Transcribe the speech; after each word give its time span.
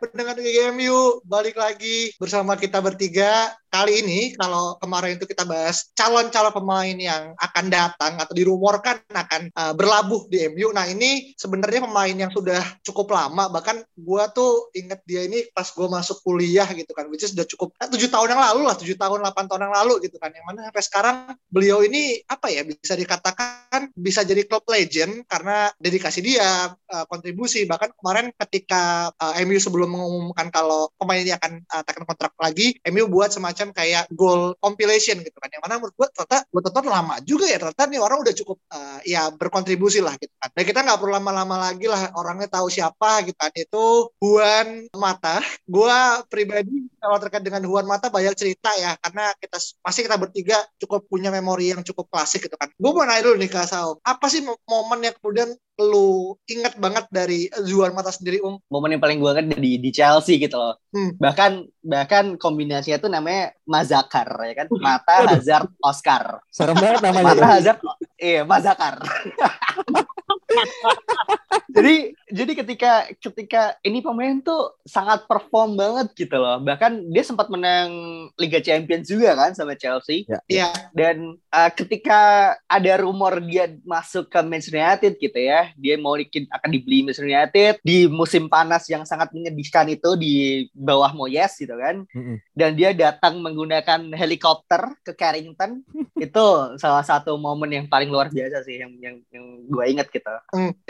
pendengar 0.00 0.38
GGMU, 0.38 1.20
balik 1.26 1.58
lagi 1.58 2.14
bersama 2.16 2.56
kita 2.56 2.80
bertiga. 2.80 3.52
Kali 3.74 4.06
ini, 4.06 4.20
kalau 4.38 4.78
kemarin 4.78 5.18
itu 5.18 5.26
kita 5.26 5.42
bahas 5.42 5.90
calon-calon 5.98 6.54
pemain 6.54 6.94
yang 6.94 7.34
akan 7.34 7.66
datang 7.66 8.14
atau 8.22 8.30
dirumorkan 8.30 9.02
akan 9.10 9.50
uh, 9.50 9.74
berlabuh 9.74 10.30
di 10.30 10.46
MU. 10.46 10.70
Nah 10.70 10.86
ini 10.86 11.34
sebenarnya 11.34 11.82
pemain 11.82 12.14
yang 12.14 12.30
sudah 12.30 12.62
cukup 12.86 13.10
lama, 13.10 13.50
bahkan 13.50 13.82
gua 13.98 14.30
tuh 14.30 14.70
inget 14.78 15.02
dia 15.02 15.26
ini 15.26 15.50
pas 15.50 15.66
gua 15.74 15.90
masuk 15.90 16.22
kuliah 16.22 16.70
gitu 16.70 16.94
kan, 16.94 17.10
which 17.10 17.26
is 17.26 17.34
sudah 17.34 17.42
cukup 17.50 17.74
eh, 17.82 17.90
tujuh 17.90 18.14
tahun 18.14 18.38
yang 18.38 18.42
lalu 18.46 18.62
lah, 18.62 18.78
tujuh 18.78 18.94
tahun, 18.94 19.26
8 19.26 19.50
tahun 19.50 19.66
yang 19.66 19.74
lalu 19.74 20.06
gitu 20.06 20.22
kan. 20.22 20.30
Yang 20.30 20.46
mana 20.46 20.58
sampai 20.70 20.84
sekarang 20.86 21.16
beliau 21.50 21.82
ini 21.82 22.22
apa 22.30 22.54
ya 22.54 22.62
bisa 22.62 22.94
dikatakan 22.94 23.90
bisa 23.98 24.22
jadi 24.22 24.46
club 24.46 24.62
legend 24.70 25.26
karena 25.26 25.74
dedikasi 25.82 26.22
dia, 26.22 26.70
uh, 26.70 27.04
kontribusi. 27.10 27.66
Bahkan 27.66 27.98
kemarin 27.98 28.30
ketika 28.38 29.10
uh, 29.18 29.34
MU 29.42 29.58
sebelum 29.58 29.90
mengumumkan 29.90 30.46
kalau 30.54 30.94
pemain 30.94 31.18
ini 31.18 31.34
akan 31.34 31.58
uh, 31.58 31.82
tekan 31.82 32.06
kontrak 32.06 32.30
lagi, 32.38 32.78
MU 32.86 33.10
buat 33.10 33.34
semacam 33.34 33.63
kayak 33.70 34.10
goal 34.12 34.52
compilation 34.58 35.22
gitu 35.22 35.36
kan. 35.38 35.48
Yang 35.48 35.62
mana 35.64 35.74
menurut 35.80 35.94
gue 35.96 36.08
ternyata 36.12 36.38
gue 36.50 36.60
tonton 36.66 36.86
lama 36.90 37.14
juga 37.24 37.46
ya 37.48 37.56
ternyata 37.62 37.84
nih 37.88 38.00
orang 38.02 38.18
udah 38.20 38.34
cukup 38.34 38.58
uh, 38.74 38.98
ya 39.06 39.30
berkontribusi 39.32 40.04
lah 40.04 40.18
gitu 40.18 40.34
kan. 40.36 40.50
Dan 40.52 40.64
kita 40.66 40.78
nggak 40.82 40.98
perlu 40.98 41.12
lama-lama 41.14 41.56
lagi 41.70 41.86
lah 41.88 42.12
orangnya 42.18 42.48
tahu 42.50 42.66
siapa 42.68 43.24
gitu 43.24 43.38
kan. 43.38 43.52
Itu 43.54 44.12
Juan 44.20 44.90
Mata. 44.98 45.40
Gue 45.64 45.96
pribadi 46.28 46.90
kalau 46.98 47.16
terkait 47.22 47.44
dengan 47.46 47.62
Juan 47.64 47.86
Mata 47.88 48.10
banyak 48.10 48.34
cerita 48.34 48.74
ya 48.76 48.98
karena 49.00 49.32
kita 49.38 49.56
pasti 49.80 50.00
kita 50.04 50.16
bertiga 50.18 50.58
cukup 50.82 51.06
punya 51.06 51.30
memori 51.30 51.70
yang 51.70 51.86
cukup 51.86 52.10
klasik 52.10 52.44
gitu 52.44 52.56
kan. 52.58 52.68
Gue 52.74 52.90
mau 52.90 53.06
nanya 53.06 53.30
dulu 53.30 53.36
nih 53.38 53.50
Kak 53.52 53.66
Saum, 53.70 53.96
apa 54.02 54.26
sih 54.26 54.42
momen 54.42 55.00
yang 55.04 55.14
kemudian 55.20 55.52
lu 55.80 56.38
ingat 56.46 56.78
banget 56.78 57.10
dari 57.10 57.50
Juan 57.66 57.90
Mata 57.98 58.14
sendiri 58.14 58.38
Um? 58.44 58.62
momen 58.70 58.94
yang 58.94 59.02
paling 59.02 59.18
gue 59.18 59.32
kan 59.34 59.44
di 59.58 59.78
di 59.82 59.90
Chelsea 59.90 60.38
gitu 60.38 60.54
loh. 60.54 60.78
Hmm. 60.94 61.18
Bahkan 61.18 61.52
bahkan 61.82 62.24
kombinasinya 62.38 62.98
tuh 63.02 63.10
namanya 63.10 63.50
Mazakar 63.66 64.28
ya 64.46 64.54
kan. 64.54 64.66
Mata 64.78 65.26
Hazard 65.34 65.70
Oscar. 65.82 66.44
Serem 66.52 66.78
banget 66.78 67.02
namanya. 67.02 67.34
Mata. 67.34 67.46
Hazard 67.58 67.78
iya 68.22 68.46
Mazakar. 68.46 69.02
jadi 71.76 72.14
jadi 72.34 72.52
ketika 72.58 72.92
ketika 73.22 73.62
ini 73.86 74.02
pemain 74.02 74.42
tuh 74.42 74.74
sangat 74.82 75.22
perform 75.30 75.78
banget 75.78 76.10
gitu 76.18 76.34
loh. 76.34 76.58
Bahkan 76.58 77.14
dia 77.14 77.22
sempat 77.22 77.46
menang 77.46 77.88
Liga 78.34 78.58
Champions 78.58 79.06
juga 79.06 79.38
kan 79.38 79.54
sama 79.54 79.78
Chelsea. 79.78 80.26
Ya. 80.26 80.40
Iya. 80.50 80.68
Dan 80.90 81.38
uh, 81.54 81.70
ketika 81.70 82.54
ada 82.66 82.92
rumor 82.98 83.38
dia 83.38 83.70
masuk 83.86 84.26
ke 84.26 84.38
Manchester 84.42 84.82
United 84.82 85.12
gitu 85.22 85.38
ya, 85.38 85.70
dia 85.78 85.94
mau 85.94 86.18
di- 86.18 86.50
akan 86.50 86.70
dibeli 86.74 87.06
Manchester 87.06 87.30
United 87.30 87.72
di 87.86 88.10
musim 88.10 88.50
panas 88.50 88.90
yang 88.90 89.06
sangat 89.06 89.30
menyedihkan 89.30 89.86
itu 89.94 90.18
di 90.18 90.66
bawah 90.74 91.14
Moyes 91.14 91.54
gitu 91.54 91.78
kan. 91.78 92.02
Mm-mm. 92.10 92.42
Dan 92.50 92.74
dia 92.74 92.90
datang 92.90 93.38
menggunakan 93.38 94.10
helikopter 94.10 94.98
ke 95.06 95.14
Carrington. 95.14 95.86
itu 96.26 96.46
salah 96.82 97.06
satu 97.06 97.38
momen 97.38 97.70
yang 97.70 97.86
paling 97.86 98.10
luar 98.10 98.26
biasa 98.26 98.66
sih 98.66 98.82
yang 98.82 98.90
yang, 98.98 99.16
yang 99.30 99.46
gue 99.70 99.84
inget 99.86 100.10
gitu. 100.10 100.34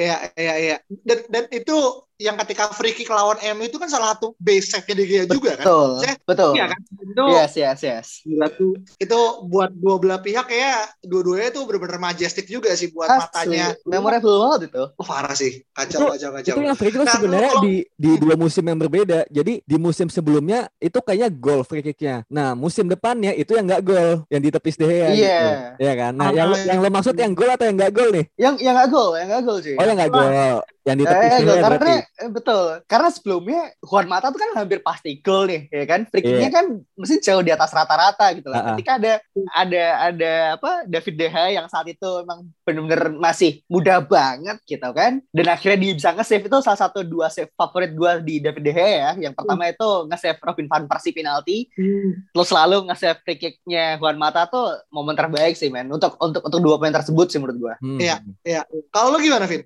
Iya, 0.00 0.14
iya, 0.40 0.52
iya. 0.62 0.74
Dan, 1.06 1.18
dan 1.32 1.44
itu 1.54 1.72
yang 2.16 2.38
ketika 2.38 2.70
free 2.70 2.94
kick 2.94 3.10
lawan 3.10 3.34
MU 3.54 3.66
itu 3.66 3.74
kan 3.74 3.90
salah 3.90 4.14
satu 4.14 4.38
base 4.38 4.70
De 4.84 5.04
Gea 5.04 5.24
juga 5.26 5.58
kan? 5.58 5.66
Betul, 5.66 5.90
Saya- 5.98 6.18
betul. 6.22 6.52
Iya 6.54 6.66
kan? 6.70 6.80
Itu, 6.94 7.24
Yes, 7.30 7.52
yes, 7.54 7.80
yes. 7.82 8.06
gila 8.22 8.46
tuh. 8.48 8.74
Itu 8.96 9.18
buat 9.44 9.70
dua 9.70 9.98
belah 9.98 10.20
pihak 10.20 10.46
kayak 10.46 10.98
dua-duanya 11.02 11.50
tuh 11.50 11.66
bener-bener 11.66 11.98
majestic 11.98 12.46
juga 12.46 12.70
sih 12.74 12.90
buat 12.90 13.10
matanya. 13.10 13.74
Asli, 13.74 13.86
memorable 13.86 14.36
banget 14.40 14.60
itu. 14.70 14.84
Oh, 14.94 15.06
parah 15.06 15.34
sih. 15.34 15.62
Kacau, 15.70 15.98
Itu- 16.00 16.10
kacau, 16.14 16.30
kacau. 16.32 16.54
Itu 16.54 16.62
yang 16.62 16.78
free 16.78 16.90
kick 16.90 17.02
Nah, 17.02 17.12
sebenarnya 17.12 17.50
kalau- 17.50 17.64
di 17.66 17.74
di 17.94 18.10
dua 18.18 18.34
musim 18.34 18.62
yang 18.62 18.78
berbeda. 18.78 19.18
Jadi 19.28 19.54
di 19.62 19.76
musim 19.76 20.06
sebelumnya 20.06 20.70
itu 20.78 20.98
kayaknya 20.98 21.28
gol 21.30 21.62
free 21.62 21.82
kicknya. 21.82 22.22
Nah 22.28 22.54
musim 22.54 22.86
depannya 22.86 23.34
itu 23.34 23.54
yang 23.54 23.66
nggak 23.66 23.82
gol, 23.82 24.22
yang 24.30 24.42
ditepis 24.42 24.78
deh 24.78 24.86
ya. 24.86 25.08
Iya. 25.10 25.40
Iya 25.76 25.92
kan. 25.98 26.12
Nah 26.14 26.30
yang 26.30 26.50
Ah, 26.50 26.62
yang 26.62 26.78
lo 26.78 26.88
maksud 26.88 27.14
yang 27.14 27.34
gol 27.34 27.50
atau 27.50 27.66
yang 27.66 27.74
nggak 27.74 27.90
gol 27.90 28.10
nih? 28.10 28.24
Yang 28.38 28.54
yang 28.62 28.74
gak 28.74 28.88
gol, 28.90 29.10
yang 29.18 29.26
gak 29.26 29.42
gol 29.42 29.58
sih. 29.58 29.74
Oh 29.74 29.84
yang 29.84 29.96
nggak 29.98 30.12
gol, 30.12 30.30
yang 30.84 30.96
ditepis 30.96 31.16
Eh, 31.24 31.30
De 31.32 31.42
gol. 31.42 31.48
Gea 31.50 31.62
karena 31.64 31.78
berarti. 31.78 31.94
eh, 32.14 32.30
betul. 32.30 32.64
Karena 32.84 33.08
sebelumnya 33.08 33.60
Juan 33.80 34.06
Mata 34.06 34.28
tuh 34.28 34.36
kan 34.36 34.50
hampir 34.54 34.78
pasti 34.78 35.10
gol 35.18 35.44
nih, 35.44 35.62
ya 35.68 35.84
kan? 35.84 36.00
Free 36.04 36.20
kicknya 36.20 36.40
Iya. 36.44 36.52
kan 36.52 36.64
mesti 36.94 37.14
jauh 37.18 37.40
di 37.40 37.50
atas 37.50 37.70
rata-rata 37.70 38.26
gitu 38.32 38.48
lah. 38.48 38.56
Ah, 38.56 38.64
ah. 38.64 38.70
Ketika 38.74 38.92
ada 38.94 39.12
ada 39.54 39.84
ada 40.04 40.32
apa 40.54 40.70
David 40.84 41.14
De 41.14 41.26
Gea 41.26 41.48
yang 41.52 41.66
saat 41.66 41.86
itu 41.86 42.04
emang 42.20 42.44
benar-benar 42.62 43.10
masih 43.14 43.64
muda 43.64 43.98
banget 43.98 44.60
gitu 44.64 44.88
kan. 44.90 45.24
Dan 45.26 45.46
akhirnya 45.46 45.78
dia 45.78 45.92
bisa 45.94 46.12
nge-save 46.12 46.44
itu 46.44 46.58
salah 46.60 46.76
satu 46.78 47.00
dua 47.00 47.28
save 47.28 47.48
favorit 47.54 47.92
gua 47.92 48.18
di 48.18 48.38
David 48.38 48.62
De 48.62 48.72
Gea 48.72 48.90
ya. 48.90 49.10
Yang 49.22 49.34
pertama 49.34 49.64
itu 49.66 49.88
nge-save 50.04 50.38
Robin 50.38 50.66
van 50.68 50.84
Persie 50.84 51.12
penalti, 51.12 51.58
Hmm. 51.72 52.28
terus 52.28 52.48
selalu 52.48 52.86
nge-save 52.86 53.18
free 53.20 53.38
kicknya 53.38 53.96
Juan 53.96 54.16
Mata 54.16 54.44
tuh 54.44 54.68
momen 54.90 55.14
terbaik 55.14 55.54
sih 55.54 55.68
men 55.68 55.88
untuk 55.88 56.14
untuk 56.18 56.42
untuk 56.42 56.60
dua 56.60 56.76
pemain 56.76 56.92
tersebut 56.94 57.26
sih 57.26 57.38
menurut 57.38 57.56
gua. 57.56 57.74
Hmm. 57.80 57.96
Iya. 57.96 58.20
Iya. 58.42 58.62
Kalau 58.90 59.08
lu 59.10 59.18
gimana, 59.18 59.46
Vin? 59.46 59.64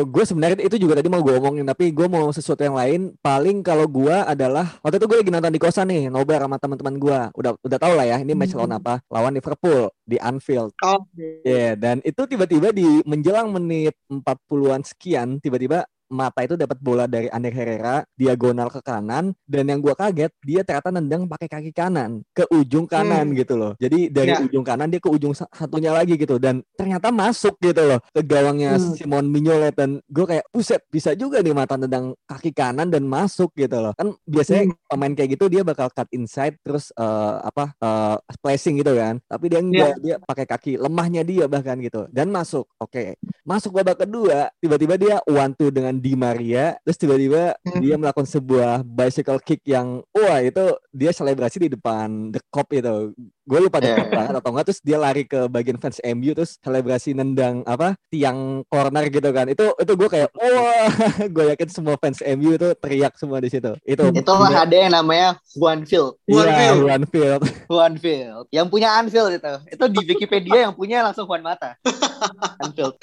gue 0.00 0.24
sebenarnya 0.24 0.47
itu 0.56 0.76
juga 0.80 0.96
tadi 0.96 1.08
mau 1.12 1.20
gue 1.20 1.36
omongin 1.36 1.66
tapi 1.68 1.92
gue 1.92 2.06
mau 2.08 2.32
sesuatu 2.32 2.64
yang 2.64 2.78
lain. 2.78 3.00
Paling 3.20 3.60
kalau 3.60 3.84
gue 3.84 4.14
adalah 4.14 4.80
waktu 4.80 4.96
itu 4.96 5.06
gue 5.10 5.18
lagi 5.20 5.30
nonton 5.34 5.52
di 5.52 5.60
kosan 5.60 5.92
nih 5.92 6.08
nobar 6.08 6.46
sama 6.46 6.56
teman-teman 6.56 6.94
gue 6.96 7.18
udah 7.36 7.52
udah 7.60 7.78
tau 7.78 7.92
lah 7.92 8.06
ya 8.06 8.16
ini 8.22 8.32
match 8.32 8.56
lawan 8.56 8.72
apa? 8.78 9.04
Lawan 9.12 9.36
Liverpool 9.36 9.92
di 10.06 10.16
Anfield. 10.16 10.72
Oh, 10.80 11.04
ya 11.44 11.76
dan 11.76 12.00
itu 12.06 12.22
tiba-tiba 12.24 12.72
di 12.72 13.04
menjelang 13.04 13.52
menit 13.52 13.92
40-an 14.08 14.86
sekian 14.86 15.42
tiba-tiba 15.42 15.84
mata 16.08 16.40
itu 16.40 16.56
dapat 16.56 16.76
bola 16.78 17.04
dari 17.04 17.28
Ander 17.28 17.52
Herrera 17.52 18.00
diagonal 18.12 18.68
ke 18.68 18.80
kanan 18.80 19.36
dan 19.44 19.64
yang 19.64 19.78
gua 19.78 19.92
kaget 19.92 20.32
dia 20.40 20.60
ternyata 20.62 20.88
nendang 20.88 21.24
pakai 21.24 21.46
kaki 21.46 21.70
kanan 21.70 22.24
ke 22.32 22.48
ujung 22.50 22.84
kanan 22.84 23.28
Hmm. 23.28 23.36
gitu 23.36 23.54
loh 23.54 23.72
jadi 23.76 24.08
dari 24.08 24.32
Ya. 24.32 24.40
ujung 24.40 24.64
kanan 24.64 24.88
dia 24.88 24.98
ke 24.98 25.06
ujung 25.06 25.32
sa- 25.32 25.48
satunya 25.50 25.92
lagi 25.92 26.16
gitu 26.16 26.36
dan 26.36 26.64
ternyata 26.74 27.08
masuk 27.08 27.60
gitu 27.60 27.84
loh 27.84 28.00
ke 28.08 28.20
gawangnya 28.20 28.80
Hmm. 28.80 28.96
Simon 28.96 29.28
Mignolet 29.28 29.76
dan 29.76 30.00
gue 30.02 30.24
kayak 30.24 30.48
buset 30.48 30.80
bisa 30.88 31.12
juga 31.12 31.38
nih 31.38 31.52
mata 31.52 31.76
nendang 31.76 32.16
kaki 32.24 32.50
kanan 32.50 32.88
dan 32.88 33.04
masuk 33.04 33.52
gitu 33.52 33.76
loh 33.76 33.92
kan 33.92 34.16
biasanya 34.24 34.72
Hmm. 34.72 34.76
pemain 34.88 35.12
kayak 35.12 35.36
gitu 35.36 35.46
dia 35.46 35.62
bakal 35.62 35.88
cut 35.88 36.08
inside 36.10 36.56
terus 36.60 36.88
eh, 36.90 37.04
apa 37.42 37.76
eh, 37.76 38.16
placing 38.40 38.80
gitu 38.80 38.96
kan 38.96 39.20
tapi 39.24 39.46
dia 39.46 39.60
enggak 39.60 39.94
dia 40.00 40.16
pakai 40.18 40.46
kaki 40.46 40.72
lemahnya 40.74 41.20
dia 41.20 41.44
bahkan 41.44 41.76
gitu 41.78 42.08
dan 42.08 42.28
masuk 42.28 42.64
oke 42.78 43.12
masuk 43.44 43.74
babak 43.74 44.00
kedua 44.00 44.48
tiba-tiba 44.56 44.94
dia 44.94 45.16
one 45.24 45.52
two 45.52 45.68
dengan 45.68 45.97
Di 45.98 46.14
Maria 46.14 46.78
terus 46.82 46.96
tiba-tiba 46.96 47.54
Hmm. 47.60 47.80
dia 47.80 47.94
melakukan 47.94 48.24
sebuah 48.24 48.80
bicycle 48.80 49.38
kick 49.38 49.60
yang 49.62 50.00
wah 50.08 50.38
itu 50.38 50.62
dia 50.90 51.10
selebrasi 51.10 51.60
di 51.60 51.68
depan 51.68 52.30
the 52.30 52.40
cop 52.48 52.66
itu 52.70 53.12
gue 53.44 53.58
lupa 53.58 53.78
the 53.78 53.88
Iya, 53.88 53.96
cop 53.96 54.06
iya. 54.06 54.16
banget 54.16 54.34
atau 54.36 54.50
enggak 54.50 54.66
terus 54.66 54.80
dia 54.80 54.98
lari 54.98 55.22
ke 55.24 55.40
bagian 55.46 55.76
fans 55.76 55.98
MU 56.02 56.30
terus 56.32 56.56
selebrasi 56.58 57.12
nendang 57.12 57.60
apa 57.64 57.96
tiang 58.08 58.38
corner 58.66 59.04
gitu 59.06 59.28
kan 59.28 59.46
itu 59.46 59.64
itu 59.74 59.92
gue 59.94 60.08
kayak 60.08 60.28
wah 60.32 60.88
gue 61.34 61.44
yakin 61.52 61.68
semua 61.68 61.96
fans 61.96 62.20
MU 62.20 62.54
itu 62.54 62.68
teriak 62.76 63.14
semua 63.14 63.38
di 63.38 63.48
situ 63.48 63.72
itu 63.82 64.04
Itulah 64.10 64.52
ada 64.52 64.76
yang 64.76 64.92
namanya 64.92 65.36
Juan 65.52 65.82
Field. 65.82 66.16
Juan 66.24 66.44
Iya, 66.44 66.56
Field. 66.56 66.78
Juan 66.80 67.02
Field. 67.04 67.42
Juan 67.72 67.94
Field. 67.96 68.44
Yang 68.50 68.66
punya 68.68 68.88
Anfield 68.94 69.30
itu. 69.32 69.52
Itu 69.68 69.84
di 69.88 70.00
Wikipedia 70.04 70.58
yang 70.64 70.74
punya 70.74 71.02
langsung 71.02 71.24
Juan 71.24 71.40
Mata. 71.40 71.74
Anfield. 72.62 72.94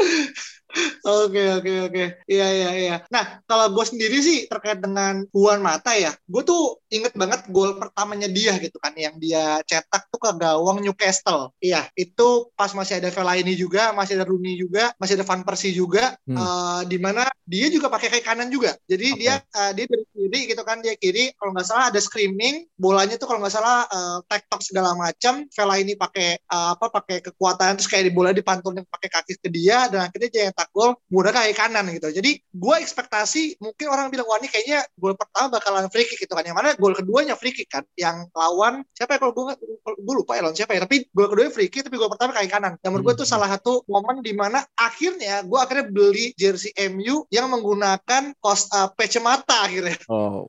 Oke 1.06 1.44
oke 1.62 1.74
oke 1.88 2.04
iya 2.28 2.48
iya 2.52 2.70
iya. 2.76 2.96
Nah 3.14 3.40
kalau 3.46 3.72
gue 3.72 3.86
sendiri 3.86 4.18
sih 4.20 4.50
terkait 4.50 4.82
dengan 4.82 5.24
Juan 5.32 5.62
Mata 5.62 5.94
ya, 5.96 6.12
gue 6.26 6.44
tuh 6.44 6.82
inget 6.92 7.14
banget 7.16 7.48
gol 7.54 7.78
pertamanya 7.80 8.28
dia 8.28 8.58
gitu 8.60 8.76
kan 8.82 8.92
yang 8.98 9.16
dia 9.22 9.62
cetak 9.64 10.10
tuh 10.12 10.20
ke 10.20 10.32
gawang 10.36 10.82
Newcastle. 10.84 11.54
Iya, 11.62 11.88
itu 11.96 12.50
pas 12.58 12.72
masih 12.74 13.00
ada 13.00 13.10
Fellaini 13.14 13.54
juga, 13.56 13.94
masih 13.96 14.20
ada 14.20 14.26
Rooney 14.28 14.58
juga, 14.60 14.92
masih 15.00 15.16
ada 15.22 15.26
Van 15.26 15.42
Persie 15.46 15.72
juga 15.72 16.18
Hmm. 16.26 16.38
eh, 16.38 16.82
di 16.90 16.98
mana 16.98 17.28
dia 17.46 17.70
juga 17.70 17.88
pakai 17.88 18.10
kaki 18.10 18.24
kanan 18.26 18.50
juga. 18.50 18.74
Jadi 18.90 19.08
Oke. 19.14 19.20
dia 19.22 19.34
eh, 19.42 19.72
dia 19.78 19.86
dari 19.86 20.06
kiri 20.10 20.40
gitu 20.50 20.62
kan 20.66 20.82
dia 20.82 20.98
kiri 20.98 21.32
kalau 21.38 21.54
nggak 21.54 21.68
salah 21.70 21.86
ada 21.94 22.02
screaming, 22.02 22.66
bolanya 22.76 23.16
tuh 23.22 23.30
kalau 23.30 23.40
nggak 23.46 23.54
salah 23.54 23.86
eh, 23.86 24.18
tektok 24.26 24.62
segala 24.66 24.98
macam. 24.98 25.46
Fellaini 25.54 25.94
pakai 25.94 26.42
eh, 26.42 26.70
apa 26.74 26.90
pakai 26.90 27.22
kekuatan 27.22 27.78
terus 27.78 27.90
kayak 27.90 28.10
di 28.10 28.14
bola 28.14 28.34
dipantulin 28.34 28.84
pakai 28.90 29.10
kaki 29.14 29.34
ke 29.38 29.50
dia 29.54 29.86
dan 29.94 30.10
akhirnya 30.10 30.30
dia 30.34 30.44
yang 30.50 30.56
tak 30.66 30.74
gol 30.74 30.98
menggunakan 31.14 31.46
kaki 31.46 31.54
kanan 31.54 31.86
gitu. 31.94 32.10
Jadi 32.10 32.32
gue 32.42 32.76
ekspektasi 32.82 33.62
mungkin 33.62 33.86
orang 33.94 34.10
bilang 34.10 34.26
wah 34.26 34.42
ini 34.42 34.50
kayaknya 34.50 34.82
gol 34.98 35.14
pertama 35.14 35.62
bakalan 35.62 35.86
free 35.94 36.10
kick 36.10 36.26
gitu 36.26 36.34
kan. 36.34 36.42
Yang 36.42 36.58
mana 36.58 36.68
gol 36.74 36.98
keduanya 36.98 37.38
free 37.38 37.54
kick 37.54 37.70
kan. 37.70 37.86
Yang 37.94 38.34
lawan 38.34 38.82
siapa 38.98 39.16
ya 39.16 39.20
kalau 39.22 39.34
gue 39.38 39.54
gue 39.86 40.16
lupa 40.18 40.34
ya 40.34 40.42
lawan 40.42 40.58
siapa 40.58 40.74
ya. 40.74 40.82
Tapi 40.82 41.06
gol 41.14 41.30
kedua 41.30 41.54
free 41.54 41.70
kick 41.70 41.86
tapi 41.86 42.02
gol 42.02 42.10
pertama 42.10 42.34
kaki 42.34 42.50
kanan. 42.50 42.82
Yang 42.82 42.92
menurut 42.98 43.06
gue 43.06 43.16
itu 43.22 43.26
Hmm. 43.26 43.42
salah 43.42 43.50
satu 43.58 43.82
momen 43.90 44.22
di 44.22 44.38
mana 44.38 44.62
akhirnya 44.78 45.42
gue 45.44 45.60
akhirnya 45.60 45.90
beli 45.90 46.32
jersey 46.38 46.72
MU 46.94 47.26
yang 47.34 47.50
menggunakan 47.52 48.38
kos 48.40 48.70
uh, 48.72 48.88
patch 48.94 49.20
mata 49.20 49.66
akhirnya. 49.68 49.98
Oh. 50.08 50.48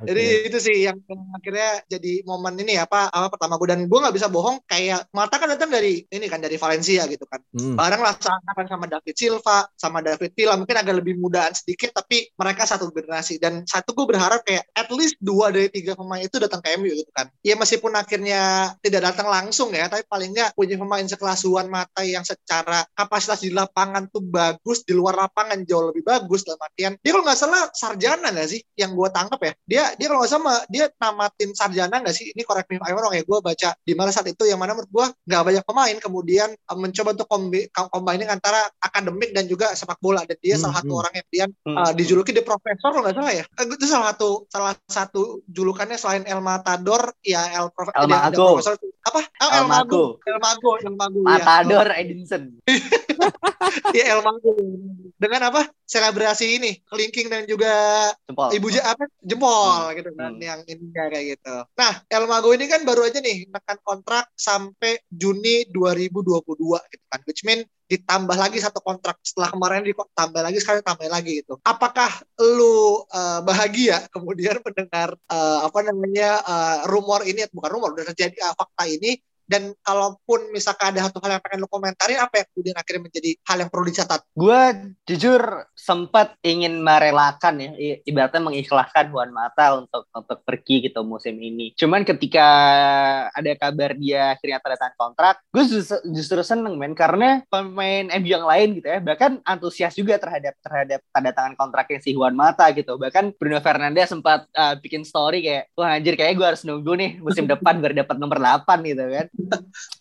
Jadi 0.00 0.48
itu 0.48 0.58
sih 0.58 0.88
yang, 0.88 0.96
akhirnya 1.36 1.84
jadi 1.84 2.24
momen 2.24 2.56
ini 2.56 2.80
apa 2.80 3.12
apa 3.12 3.28
pertama 3.28 3.60
gue 3.60 3.68
dan 3.68 3.84
gue 3.84 3.98
nggak 4.00 4.16
bisa 4.16 4.32
bohong 4.32 4.64
kayak 4.64 5.12
mata 5.12 5.36
kan 5.36 5.52
datang 5.52 5.68
dari 5.68 6.00
ini 6.08 6.26
kan 6.26 6.40
dari 6.40 6.56
Valencia 6.56 7.04
gitu 7.06 7.28
kan. 7.28 7.44
Hmm. 7.52 7.76
Bareng 7.76 8.00
lah 8.00 8.16
seangkatan 8.16 8.66
sama 8.66 8.88
David 8.88 9.14
Silva, 9.22 9.70
sama 9.78 10.02
David 10.02 10.34
Villa 10.34 10.58
mungkin 10.58 10.74
agak 10.74 10.98
lebih 10.98 11.14
mudaan 11.22 11.54
sedikit 11.54 11.94
tapi 11.94 12.26
mereka 12.34 12.66
satu 12.66 12.90
generasi. 12.90 13.38
Dan 13.38 13.62
satu 13.62 13.94
gue 13.94 14.10
berharap 14.10 14.42
kayak 14.42 14.66
at 14.74 14.90
least 14.90 15.14
dua 15.22 15.54
dari 15.54 15.70
tiga 15.70 15.94
pemain 15.94 16.18
itu 16.18 16.42
datang 16.42 16.58
ke 16.58 16.74
MU 16.74 16.90
gitu 16.90 17.10
kan. 17.14 17.30
Ya 17.46 17.54
meskipun 17.54 17.94
akhirnya 17.94 18.74
tidak 18.82 19.14
datang 19.14 19.30
langsung 19.30 19.70
ya, 19.70 19.86
tapi 19.86 20.02
paling 20.10 20.34
nggak 20.34 20.58
punya 20.58 20.74
pemain 20.74 21.06
sekelas 21.06 21.46
Juan 21.46 21.70
Mata 21.70 22.02
yang 22.02 22.26
secara 22.26 22.82
kapasitas 22.98 23.46
di 23.46 23.54
lapangan 23.54 24.10
tuh 24.10 24.26
bagus, 24.26 24.82
di 24.82 24.96
luar 24.96 25.14
lapangan 25.14 25.62
jauh 25.62 25.94
lebih 25.94 26.02
bagus 26.02 26.42
dalam 26.42 26.58
artian. 26.58 26.98
Dia 26.98 27.10
kalau 27.14 27.24
nggak 27.24 27.38
salah 27.38 27.62
sarjana 27.70 28.34
nggak 28.34 28.48
sih 28.50 28.60
yang 28.74 28.98
gue 28.98 29.08
tangkap 29.14 29.38
ya? 29.38 29.52
Dia 29.62 29.84
dia 29.94 30.06
kalau 30.10 30.26
nggak 30.26 30.32
sama 30.32 30.52
dia 30.66 30.90
namatin 30.98 31.50
sarjana 31.54 31.96
nggak 32.02 32.14
sih? 32.16 32.26
Ini 32.34 32.42
correct 32.42 32.66
me 32.72 32.82
if 32.82 32.88
ya 32.90 33.22
gue 33.22 33.38
baca 33.38 33.68
di 33.84 33.92
mana 33.94 34.10
saat 34.10 34.26
itu 34.26 34.42
yang 34.48 34.58
mana 34.58 34.74
menurut 34.74 34.90
gue 34.90 35.06
nggak 35.30 35.42
banyak 35.46 35.64
pemain. 35.68 35.96
Kemudian 36.02 36.48
uh, 36.50 36.78
mencoba 36.78 37.14
untuk 37.14 37.28
kombi, 37.28 37.68
combining 37.70 38.30
antara 38.32 38.66
akademik 39.14 39.30
dan 39.30 39.44
juga 39.46 39.66
sepak 39.70 39.98
bola 39.98 40.22
dan 40.22 40.38
dia 40.38 40.54
Hmm, 40.54 40.62
salah 40.62 40.76
satu 40.78 40.88
hmm. 40.88 41.00
orang 41.00 41.12
yang 41.12 41.24
kemudian 41.24 41.50
Hmm. 41.62 41.76
uh, 41.78 41.92
dijuluki 41.92 42.32
the 42.32 42.40
profesor 42.40 42.88
kalau 42.88 43.02
nggak 43.02 43.14
salah 43.14 43.32
ya 43.32 43.44
Eh, 43.52 43.64
itu 43.66 43.86
salah 43.86 44.06
satu 44.10 44.28
salah 44.46 44.72
satu 44.82 45.22
julukannya 45.46 45.94
selain 45.94 46.24
El 46.24 46.40
Matador 46.40 47.12
ya 47.20 47.44
El, 47.54 47.68
Prof- 47.70 47.92
El 47.92 48.06
dia- 48.06 48.16
dia 48.24 48.32
Mago. 48.32 48.46
profesor 48.50 48.74
apa 49.02 49.20
Oh, 49.38 49.50
El 49.50 49.52
El 49.52 49.64
Mago 49.64 49.68
Mago. 49.68 50.04
El 50.22 50.38
Mago 50.38 50.70
El 50.78 50.94
Mago 50.94 51.18
ya. 51.20 51.30
Matador 51.36 51.86
Edinson. 51.92 52.42
Iya 53.90 54.04
El 54.10 54.20
Mago 54.20 54.52
dengan 55.14 55.42
apa 55.44 55.62
selebrasi 55.82 56.58
ini 56.58 56.82
kelingking 56.84 57.28
dan 57.28 57.44
juga 57.44 57.72
Jempol. 58.22 58.48
ibu 58.50 58.66
ja- 58.68 58.86
apa 58.86 59.04
jempol 59.20 59.52
Hmm. 59.86 59.94
gitu 59.94 60.10
kan 60.12 60.32
Hmm. 60.32 60.42
yang 60.42 60.60
ini 60.64 60.84
kayak 60.90 61.22
gitu. 61.30 61.56
Nah 61.72 61.92
El 62.06 62.24
Mago 62.26 62.50
ini 62.50 62.66
kan 62.66 62.82
baru 62.82 63.04
aja 63.04 63.18
nih 63.18 63.46
menekan 63.46 63.78
kontrak 63.80 64.28
sampai 64.34 64.98
Juni 65.08 65.68
2022 65.68 66.42
gitu 66.82 67.04
kan, 67.06 67.20
which 67.22 67.42
mean 67.42 67.62
ditambah 67.92 68.36
lagi 68.40 68.56
satu 68.56 68.80
kontrak. 68.80 69.20
Setelah 69.20 69.52
kemarin 69.52 69.84
ditambah 69.84 70.40
lagi 70.40 70.58
sekarang 70.64 70.80
tambah 70.80 71.08
lagi 71.12 71.44
gitu. 71.44 71.60
Apakah 71.60 72.08
lu 72.40 73.04
eh, 73.12 73.40
bahagia 73.44 74.08
kemudian 74.08 74.56
mendengar 74.66 75.12
eh, 75.12 75.58
apa 75.60 75.78
namanya 75.84 76.40
eh, 76.40 76.78
rumor 76.88 77.20
ini? 77.28 77.44
Bukan 77.52 77.68
rumor 77.68 77.92
udah 77.92 78.08
terjadi 78.08 78.36
eh, 78.40 78.54
fakta 78.56 78.88
ini 78.88 79.20
dan 79.52 79.76
kalaupun 79.84 80.48
misalkan 80.56 80.96
ada 80.96 81.04
satu 81.04 81.20
hal 81.20 81.36
yang 81.36 81.42
pengen 81.44 81.60
lu 81.60 81.68
komentarin 81.68 82.16
apa 82.24 82.40
yang 82.40 82.48
kemudian 82.56 82.76
akhirnya 82.80 83.02
menjadi 83.04 83.30
hal 83.44 83.56
yang 83.60 83.68
perlu 83.68 83.84
dicatat 83.84 84.20
Gue 84.32 84.60
jujur 85.04 85.68
sempat 85.76 86.40
ingin 86.40 86.80
merelakan 86.80 87.60
ya, 87.60 88.00
ibaratnya 88.08 88.40
mengikhlaskan 88.40 89.12
Juan 89.12 89.28
Mata 89.28 89.76
untuk 89.76 90.08
untuk 90.08 90.40
pergi 90.40 90.88
gitu 90.88 91.04
musim 91.04 91.36
ini. 91.36 91.76
Cuman 91.76 92.08
ketika 92.08 92.46
ada 93.28 93.52
kabar 93.60 93.92
dia 93.92 94.32
akhirnya 94.32 94.64
tanda 94.64 94.78
tangan 94.80 94.96
kontrak, 94.96 95.34
gue 95.52 95.64
justru, 95.68 96.00
justru 96.16 96.40
seneng 96.40 96.80
men 96.80 96.96
karena 96.96 97.44
pemain 97.52 98.08
MU 98.08 98.28
yang 98.32 98.48
lain 98.48 98.80
gitu 98.80 98.88
ya, 98.88 99.04
bahkan 99.04 99.36
antusias 99.44 99.92
juga 99.92 100.16
terhadap 100.16 100.56
terhadap 100.64 101.04
tanda 101.12 101.30
tangan 101.36 101.54
kontraknya 101.60 102.00
si 102.00 102.16
Juan 102.16 102.32
Mata 102.32 102.72
gitu. 102.72 102.96
Bahkan 102.96 103.36
Bruno 103.36 103.60
Fernandes 103.60 104.08
sempat 104.08 104.48
uh, 104.56 104.80
bikin 104.80 105.04
story 105.04 105.44
kayak, 105.44 105.64
wah 105.76 106.00
anjir 106.00 106.16
kayaknya 106.16 106.36
gue 106.40 106.48
harus 106.56 106.62
nunggu 106.64 106.92
nih 106.96 107.10
musim 107.20 107.44
depan 107.52 107.84
biar 107.84 107.92
dapat 107.92 108.16
nomor 108.16 108.40
8 108.40 108.64
gitu 108.88 109.04
kan. 109.12 109.26